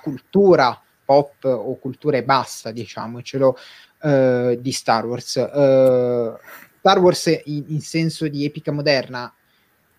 [0.00, 3.56] cultura pop o cultura basta, diciamocelo,
[4.02, 5.34] uh, di Star Wars.
[5.34, 6.36] Uh,
[6.78, 9.32] Star Wars in, in senso di epica moderna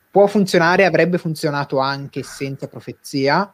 [0.09, 3.53] può funzionare, avrebbe funzionato anche senza profezia,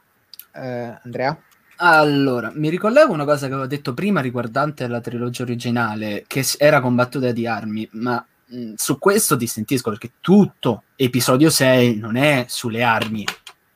[0.54, 1.38] eh, Andrea?
[1.77, 6.79] Allora, mi ricollego una cosa che avevo detto prima riguardante la trilogia originale, che era
[6.79, 12.81] combattuta di armi, ma mh, su questo dissentisco perché tutto episodio 6 non è sulle
[12.81, 13.25] armi.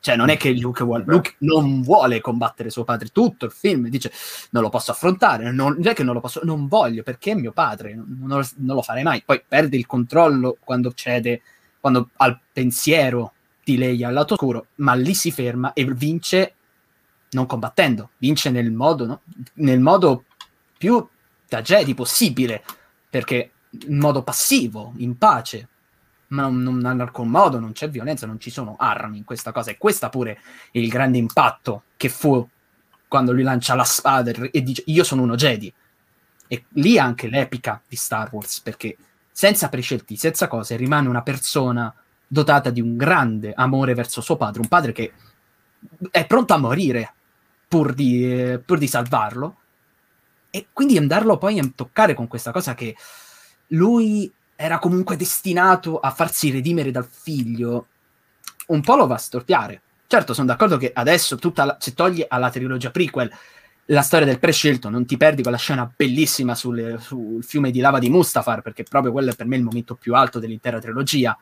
[0.02, 3.88] Cioè, non è che Luke, vuole, Luke non vuole combattere suo padre, tutto il film
[3.88, 4.10] dice
[4.50, 7.34] non lo posso affrontare, non, non è che non lo posso, non voglio perché è
[7.34, 9.22] mio padre, non, non, lo, non lo farei mai.
[9.22, 11.42] Poi perde il controllo quando cede,
[11.78, 16.54] quando al pensiero di lei al lato oscuro, ma lì si ferma e vince
[17.30, 19.20] non combattendo, vince nel modo, no?
[19.54, 20.24] nel modo
[20.76, 21.06] più
[21.48, 22.62] da Jedi possibile,
[23.08, 23.50] perché
[23.86, 25.68] in modo passivo, in pace,
[26.28, 29.52] ma non, non in alcun modo non c'è violenza, non ci sono armi in questa
[29.52, 29.70] cosa.
[29.70, 30.40] E questo pure
[30.72, 32.46] il grande impatto che fu
[33.08, 35.72] quando lui lancia la spada e dice io sono uno Jedi.
[36.46, 38.96] E lì anche l'epica di Star Wars, perché
[39.30, 41.92] senza prescelti, senza cose, rimane una persona
[42.26, 45.12] dotata di un grande amore verso suo padre, un padre che
[46.10, 47.14] è pronto a morire
[47.70, 49.58] pur di, pur di salvarlo.
[50.50, 52.96] E quindi andarlo poi a toccare con questa cosa che
[53.68, 57.86] lui era comunque destinato a farsi redimere dal figlio,
[58.66, 59.82] un po' lo va a storpiare.
[60.08, 63.30] Certo, sono d'accordo che adesso tutta la, se togli alla trilogia prequel
[63.86, 68.00] la storia del prescelto, non ti perdi quella scena bellissima sulle, sul fiume di lava
[68.00, 71.38] di Mustafar, perché proprio quello è per me il momento più alto dell'intera trilogia.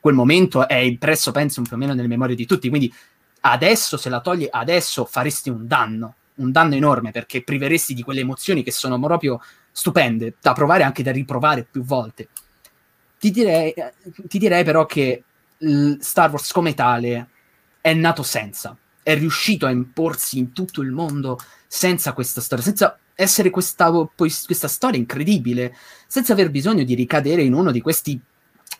[0.00, 2.92] Quel momento è impresso, penso, più o meno nelle memorie di tutti, quindi
[3.50, 8.20] adesso, se la togli adesso, faresti un danno, un danno enorme perché priveresti di quelle
[8.20, 12.28] emozioni che sono proprio stupende, da provare anche da riprovare più volte.
[13.18, 13.74] Ti direi,
[14.26, 15.22] ti direi però che
[15.98, 17.28] Star Wars come tale
[17.80, 22.98] è nato senza, è riuscito a imporsi in tutto il mondo senza questa storia, senza
[23.14, 25.74] essere questa, questa storia incredibile,
[26.06, 28.20] senza aver bisogno di ricadere in uno di questi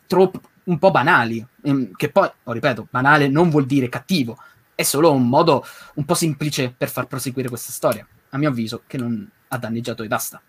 [0.07, 4.39] troppi un po' banali, ehm, che poi, oh, ripeto, banale non vuol dire cattivo,
[4.77, 5.65] è solo un modo
[5.95, 10.03] un po' semplice per far proseguire questa storia, a mio avviso, che non ha danneggiato
[10.03, 10.41] e basta.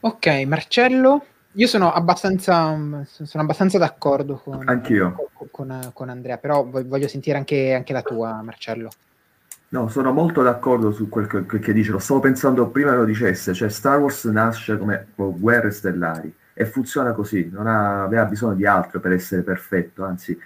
[0.00, 7.08] Ok, Marcello, io sono abbastanza, sono abbastanza d'accordo con, con, con, con, Andrea, però voglio
[7.08, 8.90] sentire anche, anche, la tua, Marcello.
[9.70, 12.96] No, sono molto d'accordo su quel che, quel che dice, lo stavo pensando prima che
[12.96, 18.24] lo dicesse, cioè Star Wars nasce come guerre stellari e funziona così, non ha, aveva
[18.24, 20.36] bisogno di altro per essere perfetto, anzi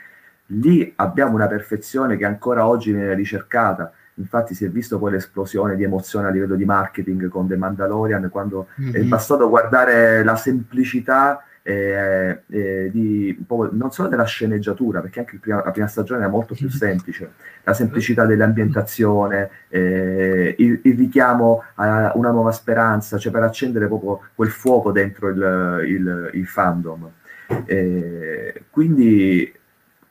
[0.60, 3.92] lì abbiamo una perfezione che ancora oggi viene ricercata.
[4.14, 8.68] Infatti si è visto quell'esplosione di emozione a livello di marketing con The Mandalorian, quando
[8.80, 8.94] mm-hmm.
[8.94, 15.62] è bastato guardare la semplicità eh, eh, di, non solo della sceneggiatura, perché anche prima,
[15.64, 17.32] la prima stagione era molto più semplice,
[17.62, 24.20] la semplicità dell'ambientazione, eh, il, il, richiamo a una nuova speranza, cioè per accendere proprio
[24.34, 27.10] quel fuoco dentro il, il, il fandom.
[27.64, 29.60] Eh, quindi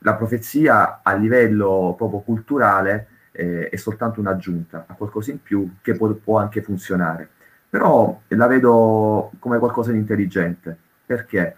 [0.04, 5.95] la profezia a livello proprio culturale eh, è soltanto un'aggiunta, a qualcosa in più che
[5.95, 7.30] può, può, anche funzionare.
[7.70, 10.76] Però la vedo come qualcosa di intelligente.
[11.06, 11.56] Perché?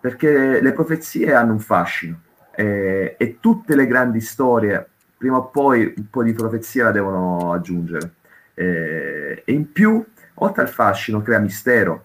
[0.00, 2.20] Perché le profezie hanno un fascino
[2.54, 7.52] eh, e tutte le grandi storie, prima o poi un po' di profezia la devono
[7.52, 8.14] aggiungere.
[8.54, 10.04] Eh, e in più,
[10.34, 12.04] oltre al fascino, crea mistero.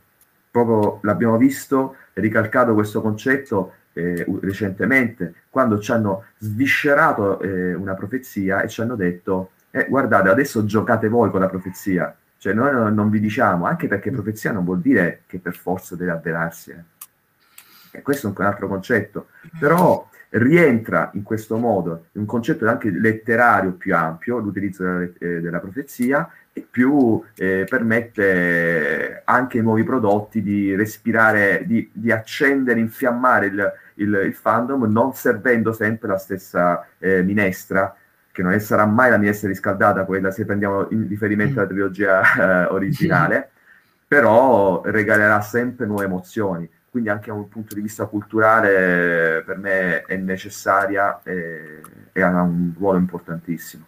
[0.50, 8.62] Proprio l'abbiamo visto, ricalcato questo concetto eh, recentemente, quando ci hanno sviscerato eh, una profezia
[8.62, 12.16] e ci hanno detto, eh, guardate, adesso giocate voi con la profezia.
[12.38, 16.12] Cioè noi non, vi diciamo, anche perché profezia non vuol dire che per forza deve
[16.12, 16.72] avverarsi.
[16.72, 17.98] Eh.
[17.98, 19.30] E questo è un altro concetto.
[19.58, 25.40] Però rientra in questo modo in un concetto anche letterario più ampio, l'utilizzo della, eh,
[25.40, 32.80] della profezia, e più eh, permette anche ai nuovi prodotti di respirare, di, di accendere,
[32.80, 37.96] infiammare il, il, il, fandom, non servendo sempre la stessa eh, minestra,
[38.32, 42.66] che non sarà mai la minestra riscaldata, quella se prendiamo in riferimento alla trilogia eh,
[42.74, 43.52] originale,
[44.08, 50.04] però regalerà sempre nuove emozioni quindi anche da un punto di vista culturale per me
[50.04, 51.82] è necessaria e,
[52.14, 53.84] e ha un ruolo importantissimo.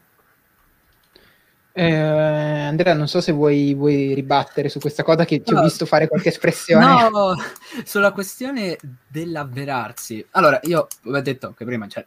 [1.80, 5.64] Eh, Andrea, non so se vuoi, vuoi, ribattere su questa cosa che ti no, ho
[5.64, 6.86] visto fare qualche espressione.
[7.12, 7.36] No,
[7.84, 10.26] sulla questione dell'avverarsi.
[10.32, 12.04] Allora, io ho detto che prima, cioè,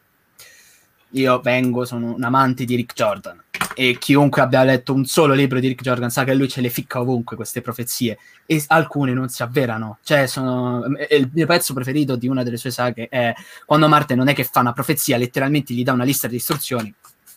[1.11, 3.41] io vengo, sono un amante di Rick Jordan
[3.75, 6.69] e chiunque abbia letto un solo libro di Rick Jordan sa che lui ce le
[6.69, 9.99] ficca ovunque queste profezie e alcune non si avverano.
[10.03, 13.33] Cioè, sono, il mio pezzo preferito di una delle sue saghe è
[13.65, 16.93] quando Marte non è che fa una profezia, letteralmente gli dà una lista di istruzioni.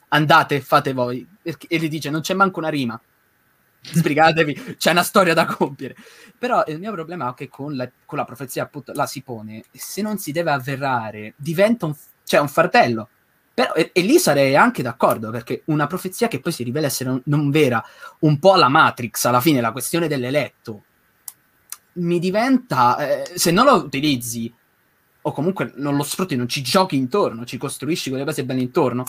[0.07, 1.27] Andate, fate voi.
[1.43, 2.99] E gli dice: Non c'è manco una rima.
[3.85, 5.95] Sbrigatevi, c'è una storia da compiere.
[6.37, 9.63] Però il mio problema è che con la, con la profezia, appunto, la si pone.
[9.71, 13.09] Se non si deve avverare, diventa un, cioè, un fardello
[13.53, 17.09] però, e, e, lì sarei anche d'accordo, perché una profezia che poi si rivela essere
[17.09, 17.83] non, non vera,
[18.19, 20.85] un po' alla Matrix, alla fine la questione dell'eletto,
[21.93, 24.51] mi diventa, eh, se non lo utilizzi,
[25.26, 29.05] o comunque non lo sfrutti, non ci giochi intorno, ci costruisci quelle cose belle intorno,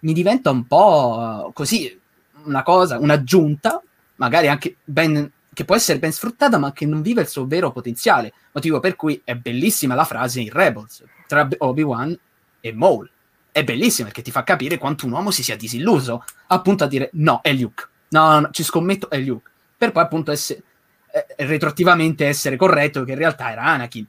[0.00, 1.98] mi diventa un po' così,
[2.44, 3.82] una cosa, un'aggiunta,
[4.16, 7.72] magari anche ben, che può essere ben sfruttata, ma che non vive il suo vero
[7.72, 8.32] potenziale.
[8.52, 12.16] Motivo per cui è bellissima la frase in Rebels tra Obi-Wan
[12.60, 13.10] e Maul
[13.56, 17.08] è bellissimo perché ti fa capire quanto un uomo si sia disilluso, appunto a dire
[17.14, 20.62] no, è Luke, no, no ci scommetto, è Luke, per poi appunto essere,
[21.10, 24.06] eh, retroattivamente essere corretto che in realtà era Anakin.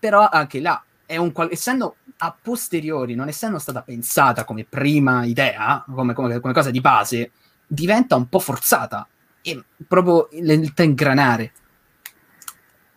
[0.00, 0.82] Però anche là,
[1.18, 6.70] un essendo a posteriori, non essendo stata pensata come prima idea, come, come, come cosa
[6.70, 7.30] di base,
[7.66, 9.06] diventa un po' forzata
[9.42, 11.52] e proprio nel ingranare.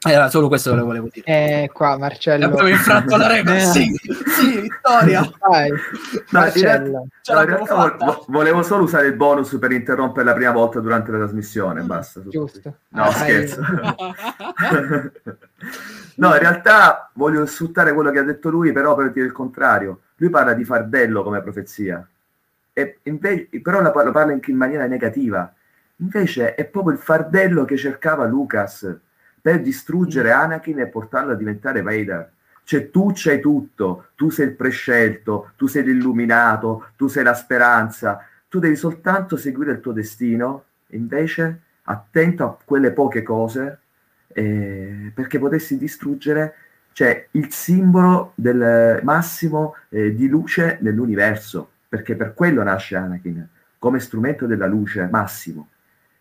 [0.05, 1.25] Era solo questo che le volevo dire.
[1.25, 2.45] Eh, qua Marcello.
[2.45, 3.59] Abbiamo infranto la regola.
[3.71, 3.89] sì,
[4.27, 5.29] sì, vittoria.
[5.39, 5.71] Vai.
[6.31, 7.07] Marcello.
[7.25, 7.97] Realtà
[8.27, 11.81] volevo solo usare il bonus per interrompere la prima volta durante la trasmissione.
[11.81, 12.21] Basta.
[12.27, 12.77] Giusto.
[12.89, 13.61] No, ah, scherzo.
[16.15, 20.01] no, in realtà voglio sfruttare quello che ha detto lui, però per dire il contrario.
[20.17, 22.05] Lui parla di fardello come profezia.
[22.73, 25.53] E invece, però lo parla in maniera negativa.
[25.97, 28.99] Invece è proprio il fardello che cercava Lucas
[29.43, 30.39] per distruggere mm.
[30.39, 32.31] Anakin e portarlo a diventare Vader.
[32.63, 38.25] Cioè tu c'hai tutto, tu sei il prescelto, tu sei l'illuminato, tu sei la speranza,
[38.47, 43.79] tu devi soltanto seguire il tuo destino, invece attento a quelle poche cose
[44.27, 46.55] eh, perché potessi distruggere
[46.93, 53.45] cioè, il simbolo del massimo eh, di luce nell'universo, perché per quello nasce Anakin,
[53.77, 55.67] come strumento della luce massimo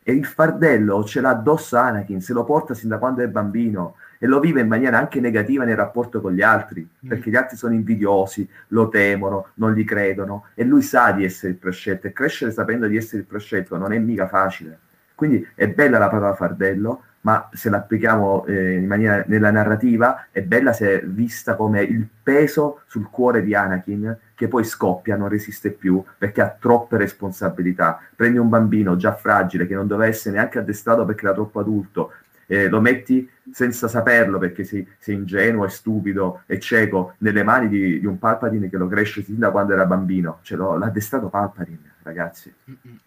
[0.03, 3.96] e il fardello ce l'ha addosso Anakin, se lo porta sin da quando è bambino
[4.18, 7.09] e lo vive in maniera anche negativa nel rapporto con gli altri, mm.
[7.09, 11.53] perché gli altri sono invidiosi, lo temono, non gli credono e lui sa di essere
[11.53, 14.78] il prescelto e crescere sapendo di essere il prescelto non è mica facile.
[15.14, 20.42] Quindi è bella la parola fardello, ma se l'applichiamo eh, in maniera nella narrativa è
[20.42, 25.28] bella se è vista come il peso sul cuore di Anakin che poi scoppia, non
[25.28, 28.00] resiste più perché ha troppe responsabilità.
[28.14, 32.12] Prendi un bambino già fragile che non doveva essere neanche addestrato perché era troppo adulto,
[32.46, 37.68] eh, lo metti senza saperlo perché sei, sei, ingenuo e stupido e cieco nelle mani
[37.68, 40.40] di, di, un Palpatine che lo cresce sin da quando era bambino.
[40.42, 42.52] Cioè, lo, l'ha addestrato Palpatine, ragazzi.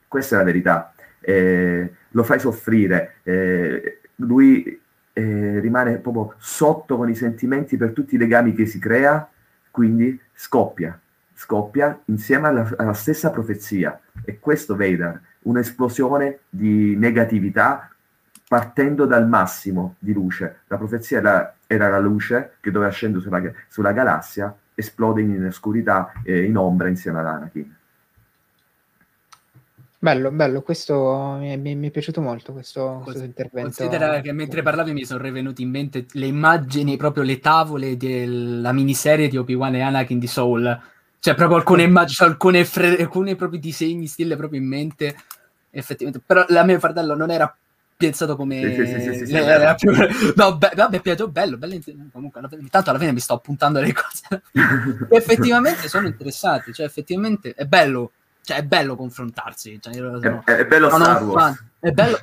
[0.08, 0.94] Questa è la verità.
[1.20, 3.16] Eh, lo fai soffrire.
[3.24, 4.82] Eh, lui
[5.14, 9.28] eh, rimane proprio sotto con i sentimenti per tutti i legami che si crea,
[9.72, 11.00] quindi scoppia,
[11.34, 14.00] scoppia insieme alla, alla stessa profezia.
[14.24, 17.90] E questo Vader, un'esplosione di negatività
[18.48, 20.60] partendo dal massimo di luce.
[20.68, 26.12] La profezia era, era la luce che doveva scendere sulla, sulla galassia, esplode in oscurità
[26.24, 27.76] e in ombra insieme ad Anakin.
[30.06, 33.72] Bello, bello, questo mi è, mi è piaciuto molto questo, questo intervento.
[33.76, 38.72] Considera che mentre parlavi mi sono rivenute in mente le immagini, proprio le tavole della
[38.72, 40.80] miniserie di Obi-Wan e Anakin di Soul.
[41.18, 45.16] Cioè proprio alcune immagini, alcune, fre- alcune proprio disegni, stile proprio in mente.
[45.72, 46.24] effettivamente.
[46.24, 47.58] Però la mio fratello non era
[47.98, 49.76] pensato come Sì, sì, sì, sì, sì, sì, era vero.
[49.76, 49.92] più...
[50.38, 51.80] no be- vabbè piace bello, bello
[52.12, 54.44] comunque alla fine- tanto alla fine mi sto appuntando le cose
[55.10, 58.12] effettivamente sono interessati cioè effettivamente è bello
[58.46, 61.44] cioè è bello confrontarsi cioè, io È, sono- è- è bello Star Wars.
[61.58, 61.70] fan.
[61.80, 62.20] è bello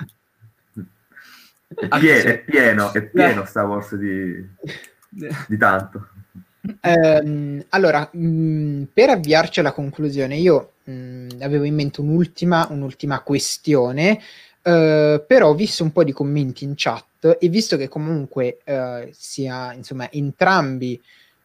[1.75, 2.27] È, pie- sì.
[2.27, 4.47] è pieno, è pieno Star Wars di,
[5.49, 6.09] di tanto.
[6.81, 14.21] Ehm, allora, mh, per avviarci alla conclusione, io mh, avevo in mente un'ultima, un'ultima questione,
[14.63, 19.09] eh, però ho visto un po' di commenti in chat e visto che comunque eh,
[19.13, 21.01] sia, insomma, entrambi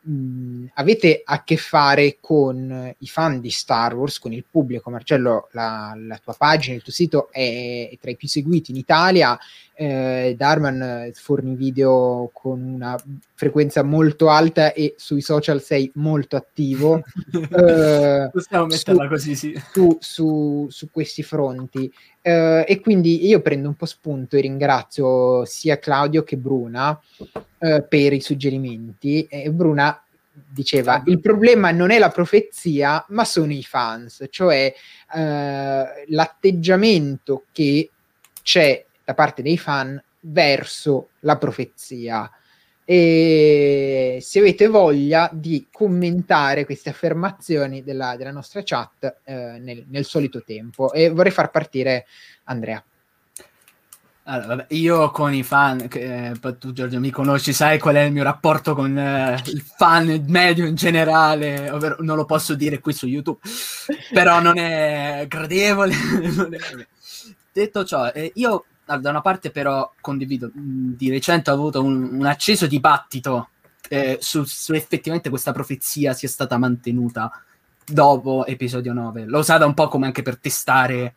[0.08, 5.49] mh, avete a che fare con i fan di Star Wars, con il pubblico, Marcello,
[5.51, 9.38] la, la tua pagina, il tuo sito è, è tra i più seguiti in Italia,
[9.80, 12.99] eh, Darman eh, forni video con una
[13.36, 19.95] frequenza molto alta e sui social sei molto attivo eh, possiamo metterla così sì su,
[19.99, 21.91] su- su questi fronti.
[22.21, 26.99] Eh, e quindi io prendo un po' spunto e ringrazio sia Claudio che Bruna
[27.59, 29.28] eh, per i suggerimenti.
[29.51, 30.01] Bruna
[30.49, 34.73] diceva: il problema non è la profezia, ma sono i fans, cioè
[35.15, 37.91] eh, l'atteggiamento che
[38.41, 42.30] c'è da parte dei fan verso la profezia.
[42.84, 50.03] E se avete voglia di commentare queste affermazioni della, della nostra chat eh, nel, nel
[50.03, 52.05] solito tempo, e vorrei far partire
[52.43, 52.84] Andrea.
[54.24, 58.12] Allora, vabbè, io con i fan, eh, tu Giorgio mi conosci, sai qual è il
[58.12, 62.91] mio rapporto con eh, il fan medio in generale, ovvero non lo posso dire qui
[62.91, 63.39] su YouTube,
[64.12, 65.95] però non è gradevole.
[66.36, 66.88] non è-
[67.58, 72.25] Detto ciò, eh, io da una parte però condivido, di recente ho avuto un, un
[72.25, 73.49] acceso dibattito
[73.89, 77.31] eh, su, su effettivamente questa profezia sia stata mantenuta
[77.85, 79.25] dopo episodio 9.
[79.25, 81.15] L'ho usata un po' come anche per testare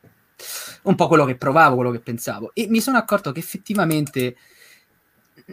[0.82, 2.52] un po' quello che provavo, quello che pensavo.
[2.54, 4.36] E mi sono accorto che effettivamente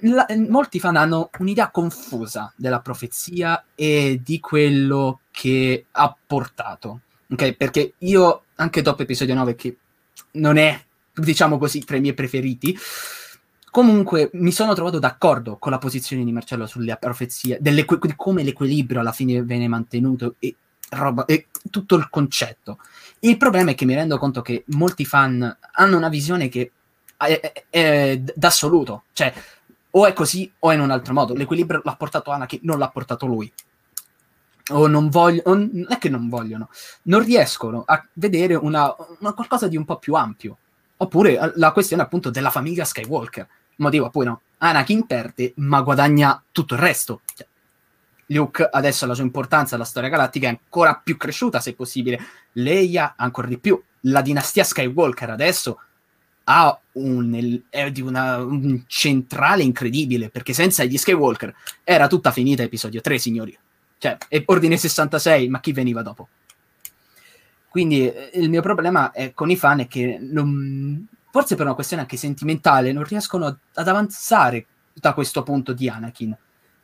[0.02, 7.02] la- molti fan hanno un'idea confusa della profezia e di quello che ha portato.
[7.30, 9.78] Ok, perché io, anche dopo episodio 9, che
[10.34, 10.86] non è,
[11.18, 12.78] diciamo così, tra i miei preferiti,
[13.72, 18.44] comunque mi sono trovato d'accordo con la posizione di Marcello sulle profezie, delle, di come
[18.44, 20.56] l'equilibrio alla fine viene mantenuto e,
[20.90, 22.80] roba, e tutto il concetto.
[23.20, 26.72] Il problema è che mi rendo conto che molti fan hanno una visione che
[27.18, 29.34] è, è- è d'assoluto, cioè
[29.90, 31.34] o è così o è in un altro modo.
[31.34, 33.52] L'equilibrio l'ha portato Anakin, non l'ha portato lui.
[34.70, 36.70] O non vogliono, non è che non vogliono,
[37.04, 40.58] non riescono a vedere una, una qualcosa di un po' più ampio.
[40.98, 43.48] Oppure eh, la questione appunto della famiglia Skywalker.
[43.78, 47.22] Motivo poi no, Anakin perde ma guadagna tutto il resto.
[47.34, 47.48] Cioè,
[48.28, 52.20] Luke adesso la sua importanza alla storia galattica è ancora più cresciuta se possibile.
[52.54, 53.82] Leia ancora di più.
[54.02, 55.80] La dinastia Skywalker adesso
[56.50, 62.64] ha un, è di una, un centrale incredibile perché senza gli Skywalker era tutta finita
[62.64, 63.58] episodio 3 signori
[63.98, 66.30] cioè ordine 66 ma chi veniva dopo
[67.70, 71.76] quindi eh, il mio problema è con i fan è che non- forse per una
[71.76, 76.36] questione anche sentimentale non riescono ad, avanzare da questo punto di Anakin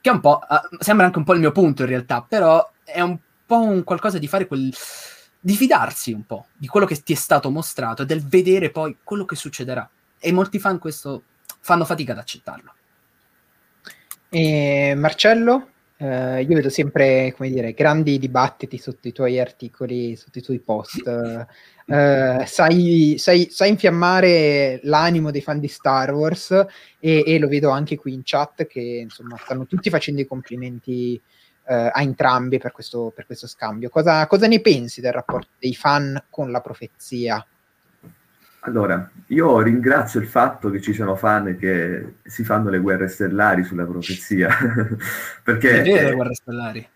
[0.01, 2.71] che è un po' ah, sembra anche un po' il mio punto in realtà però
[2.83, 4.73] è un po' un qualcosa di fare quel
[5.45, 8.99] di fidarsi un po' di quello che ti è stato mostrato e del vedere poi
[9.03, 9.87] quello che succederà.
[10.17, 11.23] E molti fan questo
[11.59, 12.73] fanno fatica ad accettarlo.
[14.29, 15.71] E Marcello,
[16.03, 20.59] eh, io vedo sempre, come dire, grandi dibattiti sotto i tuoi articoli, sotto i tuoi
[20.59, 21.07] post.
[21.85, 26.51] Eh, sai, sai- sai infiammare l'animo dei fan di Star Wars
[26.99, 31.21] e, e lo vedo anche qui in chat che insomma stanno tutti facendo i complimenti
[31.65, 33.89] eh, a entrambi per questo, per questo scambio.
[33.89, 37.45] Cosa, cosa ne pensi del rapporto dei fan con la profezia?
[38.65, 43.63] Allora, io ringrazio il fatto che ci sono fan che si fanno le guerre stellari
[43.65, 44.49] sulla profezia,
[45.43, 46.87] perché, È vero, eh, Guerre Stellari.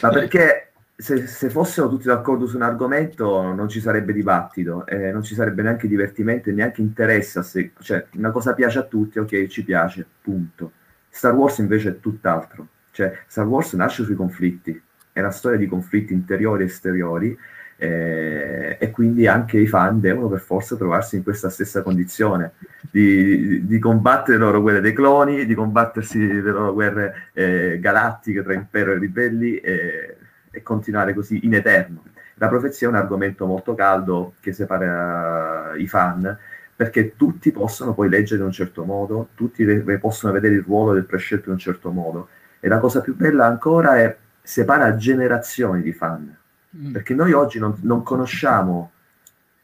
[0.00, 5.12] ma perché se, se fossero tutti d'accordo su un argomento non ci sarebbe dibattito, eh,
[5.12, 8.84] non ci sarebbe neanche divertimento e neanche interesse, a se- cioè una cosa piace a
[8.84, 10.72] tutti, ok, ci piace, punto.
[11.10, 14.80] Star Wars invece è tutt'altro, cioè Star Wars nasce sui conflitti,
[15.12, 17.38] è una storia di conflitti interiori e esteriori
[17.82, 22.52] eh, e quindi anche i fan devono per forza trovarsi in questa stessa condizione
[22.88, 28.44] di, di combattere le loro guerre dei cloni, di combattersi le loro guerre eh, galattiche
[28.44, 30.16] tra impero e ribelli e,
[30.48, 32.04] e continuare così in eterno.
[32.34, 36.38] La profezia è un argomento molto caldo che separa i fan
[36.76, 40.92] perché tutti possono poi leggere in un certo modo, tutti le possono vedere il ruolo
[40.94, 42.28] del prescelto in un certo modo
[42.60, 46.36] e la cosa più bella ancora è separa generazioni di fan
[46.74, 46.92] Mm.
[46.92, 48.92] perché noi oggi non, non conosciamo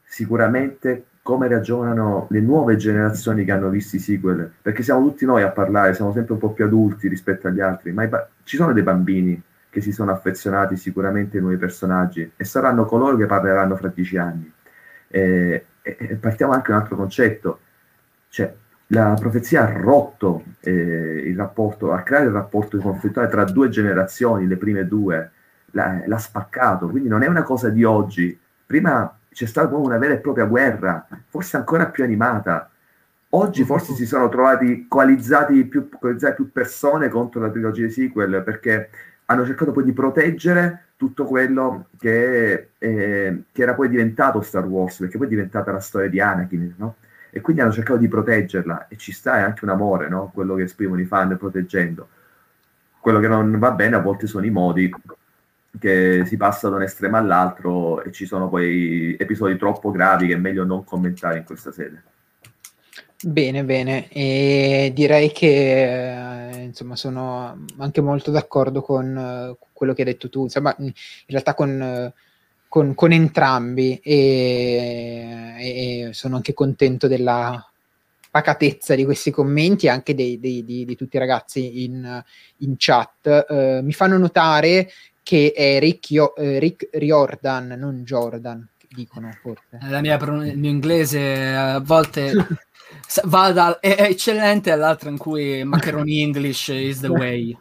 [0.04, 5.42] sicuramente come ragionano le nuove generazioni che hanno visto i sequel, perché siamo tutti noi
[5.42, 8.72] a parlare, siamo sempre un po' più adulti rispetto agli altri, ma ba- ci sono
[8.72, 13.76] dei bambini che si sono affezionati sicuramente ai nuovi personaggi e saranno coloro che parleranno
[13.76, 14.50] fra dieci anni.
[15.08, 17.60] E, e, partiamo anche da un altro concetto,
[18.30, 18.54] cioè
[18.88, 24.46] la profezia ha rotto eh, il rapporto, ha creato il rapporto conflittuale tra due generazioni,
[24.46, 25.30] le prime due,
[25.72, 28.38] l'ha, l'ha spaccato, quindi non è una cosa di oggi.
[28.66, 32.70] Prima c'è stata proprio una vera e propria guerra, forse ancora più animata.
[33.30, 38.42] Oggi forse si sono trovati coalizzati più, coalizzati più persone contro la trilogia di sequel
[38.42, 38.88] perché
[39.26, 44.98] hanno cercato poi di proteggere tutto quello che, eh, che, era poi diventato Star Wars,
[44.98, 46.96] perché poi è diventata la storia di Anakin, no?
[47.30, 50.30] E quindi hanno cercato di proteggerla e ci sta è anche un amore, no?
[50.32, 52.08] Quello che esprimono i fan proteggendo.
[52.98, 54.90] Quello che non va bene a volte sono i modi
[55.78, 60.34] che si passa da un estremo all'altro e ci sono poi episodi troppo gravi che
[60.34, 62.02] è meglio non commentare in questa sede.
[63.20, 70.02] Bene, bene, e direi che eh, insomma sono anche molto d'accordo con uh, quello che
[70.02, 70.92] hai detto tu, insomma in
[71.26, 72.20] realtà con, uh,
[72.68, 77.60] con, con entrambi e, e, sono anche contento della
[78.30, 82.22] pacatezza di questi commenti e anche dei, dei, di, di, tutti i ragazzi in,
[82.58, 83.82] in chat.
[83.82, 84.90] Mi fanno notare
[85.28, 89.76] che è Rick, Io- eh, Rick Riordan, non Jordan, dicono forse.
[89.82, 92.32] La mia pron- il mio inglese a volte
[93.24, 97.54] va da, è, eccellente all'altra in cui macaroni English is the way.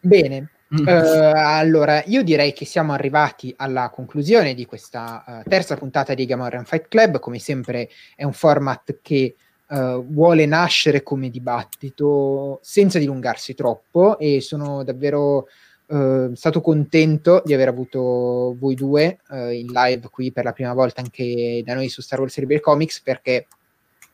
[0.00, 0.50] Bene.
[0.70, 6.24] Uh, allora, io direi che siamo arrivati alla conclusione di questa uh, terza puntata di
[6.24, 7.18] Gamorrean Fight Club.
[7.18, 9.34] Come sempre, è un format che
[9.68, 15.46] uh, vuole nascere come dibattito senza dilungarsi troppo e sono davvero
[15.90, 20.72] Uh, stato contento di aver avuto voi due uh, in live qui per la prima
[20.72, 23.48] volta anche da noi su Star Wars Rebel Comics perché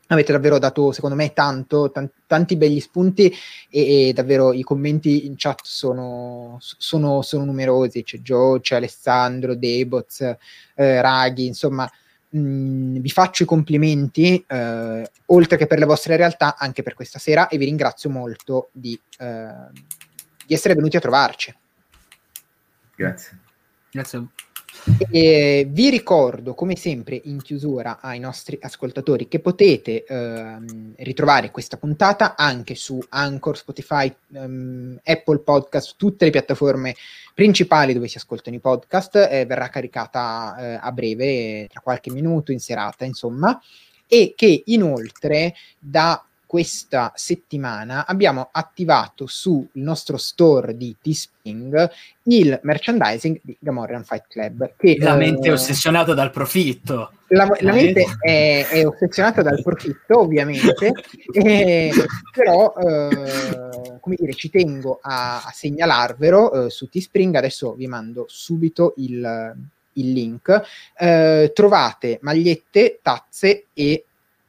[0.08, 3.32] avete davvero dato secondo me tanto, t- tanti begli spunti
[3.70, 9.54] e, e, davvero i commenti in chat sono, sono, sono numerosi, c'è Joe, c'è Alessandro,
[9.54, 10.20] Deboz,
[10.74, 11.90] eh, Raghi, insomma
[12.30, 16.94] mh, mm, vi faccio i complimenti eh, oltre che per le vostre realtà anche per
[16.94, 19.48] questa sera e vi ringrazio molto di, eh,
[20.46, 21.54] di essere venuti a trovarci.
[22.96, 23.38] Grazie.
[23.90, 24.26] Grazie.
[25.10, 31.76] E vi ricordo, come sempre, in chiusura ai nostri ascoltatori che potete ehm, ritrovare questa
[31.76, 36.94] puntata anche su Anchor, Spotify, ehm, Apple Podcast, tutte le piattaforme
[37.34, 39.16] principali dove si ascoltano i podcast.
[39.30, 43.60] Eh, verrà caricata eh, a breve, tra qualche minuto, in serata, insomma.
[44.06, 46.24] E che inoltre da
[46.56, 51.90] questa settimana abbiamo attivato sul nostro store di Teespring
[52.22, 54.72] il merchandising di Gamorrean Fight Club.
[54.74, 57.10] Che, la mente eh, è ossessionata dal profitto.
[57.26, 60.92] La, la mente è, è, ossessionata dal profitto, ovviamente,
[61.30, 61.92] eh,
[62.32, 67.34] però eh, come dire, ci tengo a, a segnalarvelo eh, su Teespring.
[67.34, 69.54] Adesso vi mando subito il,
[69.92, 70.62] il link.
[70.96, 74.06] Eh, trovate magliette, tazze e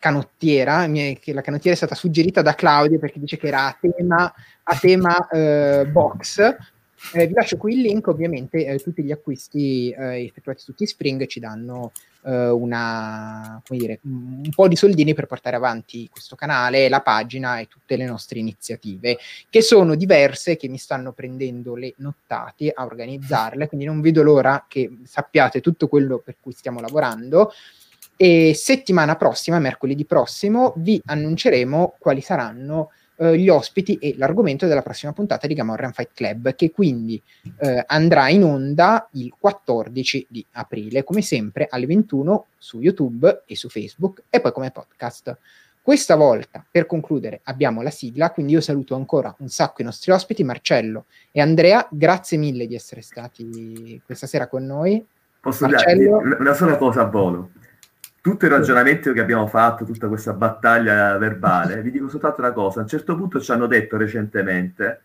[0.08, 4.34] canottiera, che la canottiera è stata suggerita da Claudio perché dice che era a tema,
[4.64, 6.56] a tema eh, box.
[7.14, 11.28] Eh, vi lascio qui il link, ovviamente eh, tutti gli acquisti eh, effettuati su T-Spring
[11.28, 11.92] ci danno
[12.24, 17.68] eh, una, dire, un po' di soldini per portare avanti questo canale, la pagina e
[17.68, 19.18] tutte le nostre iniziative,
[19.50, 24.66] che sono diverse, che mi stanno prendendo le nottate a organizzarle, quindi non vedo l'ora
[24.68, 27.52] che sappiate tutto quello per cui stiamo lavorando.
[28.20, 34.82] E settimana prossima, mercoledì prossimo, vi annunceremo quali saranno eh, gli ospiti e l'argomento della
[34.82, 37.22] prossima puntata di Gamorrean Fight Club, che quindi
[37.60, 43.56] eh, andrà in onda il 14 di aprile, come sempre alle 21 su YouTube e
[43.56, 45.38] su Facebook e poi come podcast.
[45.80, 50.12] Questa volta, per concludere, abbiamo la sigla, quindi io saluto ancora un sacco i nostri
[50.12, 55.06] ospiti, Marcello e Andrea, grazie mille di essere stati questa sera con noi.
[55.40, 56.22] Posso Marcello...
[56.22, 57.52] dire una sola cosa a volo?
[58.28, 62.80] Tutto il ragionamento che abbiamo fatto, tutta questa battaglia verbale, vi dico soltanto una cosa,
[62.80, 65.02] a un certo punto ci hanno detto recentemente,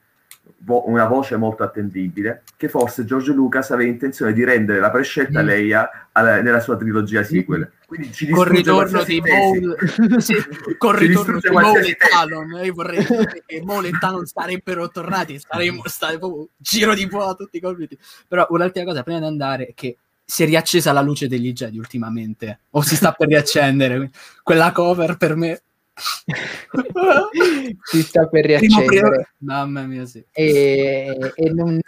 [0.59, 5.41] vo- una voce molto attendibile, che forse George Lucas aveva intenzione di rendere la prescelta
[5.41, 5.47] mm.
[5.47, 7.71] Leia alla, nella sua trilogia sequel.
[7.87, 9.77] Quindi ci con ritorno di Maul,
[10.19, 10.35] sì,
[10.77, 15.39] con ritorno di Maul e Talon, io vorrei dire che Maul e Talon sarebbero tornati,
[15.39, 17.97] saremmo stati proprio giro di boa a tutti i compiti.
[18.27, 19.97] Però un'altra cosa prima di andare è che
[20.33, 24.11] si è riaccesa la luce degli Jedi ultimamente, o si sta per riaccendere.
[24.43, 25.61] Quella cover per me
[27.83, 29.35] si sta per riaccendere.
[29.41, 30.25] Mamma mia, sì.
[30.33, 31.79] E, e non,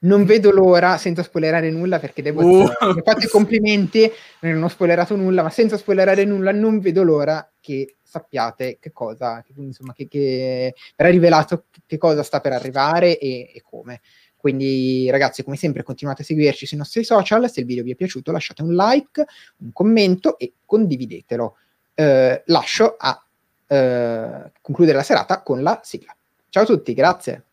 [0.00, 2.70] non, vedo l'ora, senza spoilerare nulla, perché devo uh.
[2.94, 4.10] mi fate i complimenti,
[4.40, 9.42] non ho spoilerato nulla, ma senza spoilerare nulla, non vedo l'ora che sappiate che cosa,
[9.42, 14.02] che, insomma, che, che verrà rivelato che cosa sta per arrivare e, e come.
[14.40, 17.50] Quindi ragazzi, come sempre, continuate a seguirci sui nostri social.
[17.50, 19.26] Se il video vi è piaciuto, lasciate un like,
[19.58, 21.56] un commento e condividetelo.
[21.92, 23.22] Eh, lascio a
[23.66, 26.16] eh, concludere la serata con la sigla.
[26.48, 27.49] Ciao a tutti, grazie.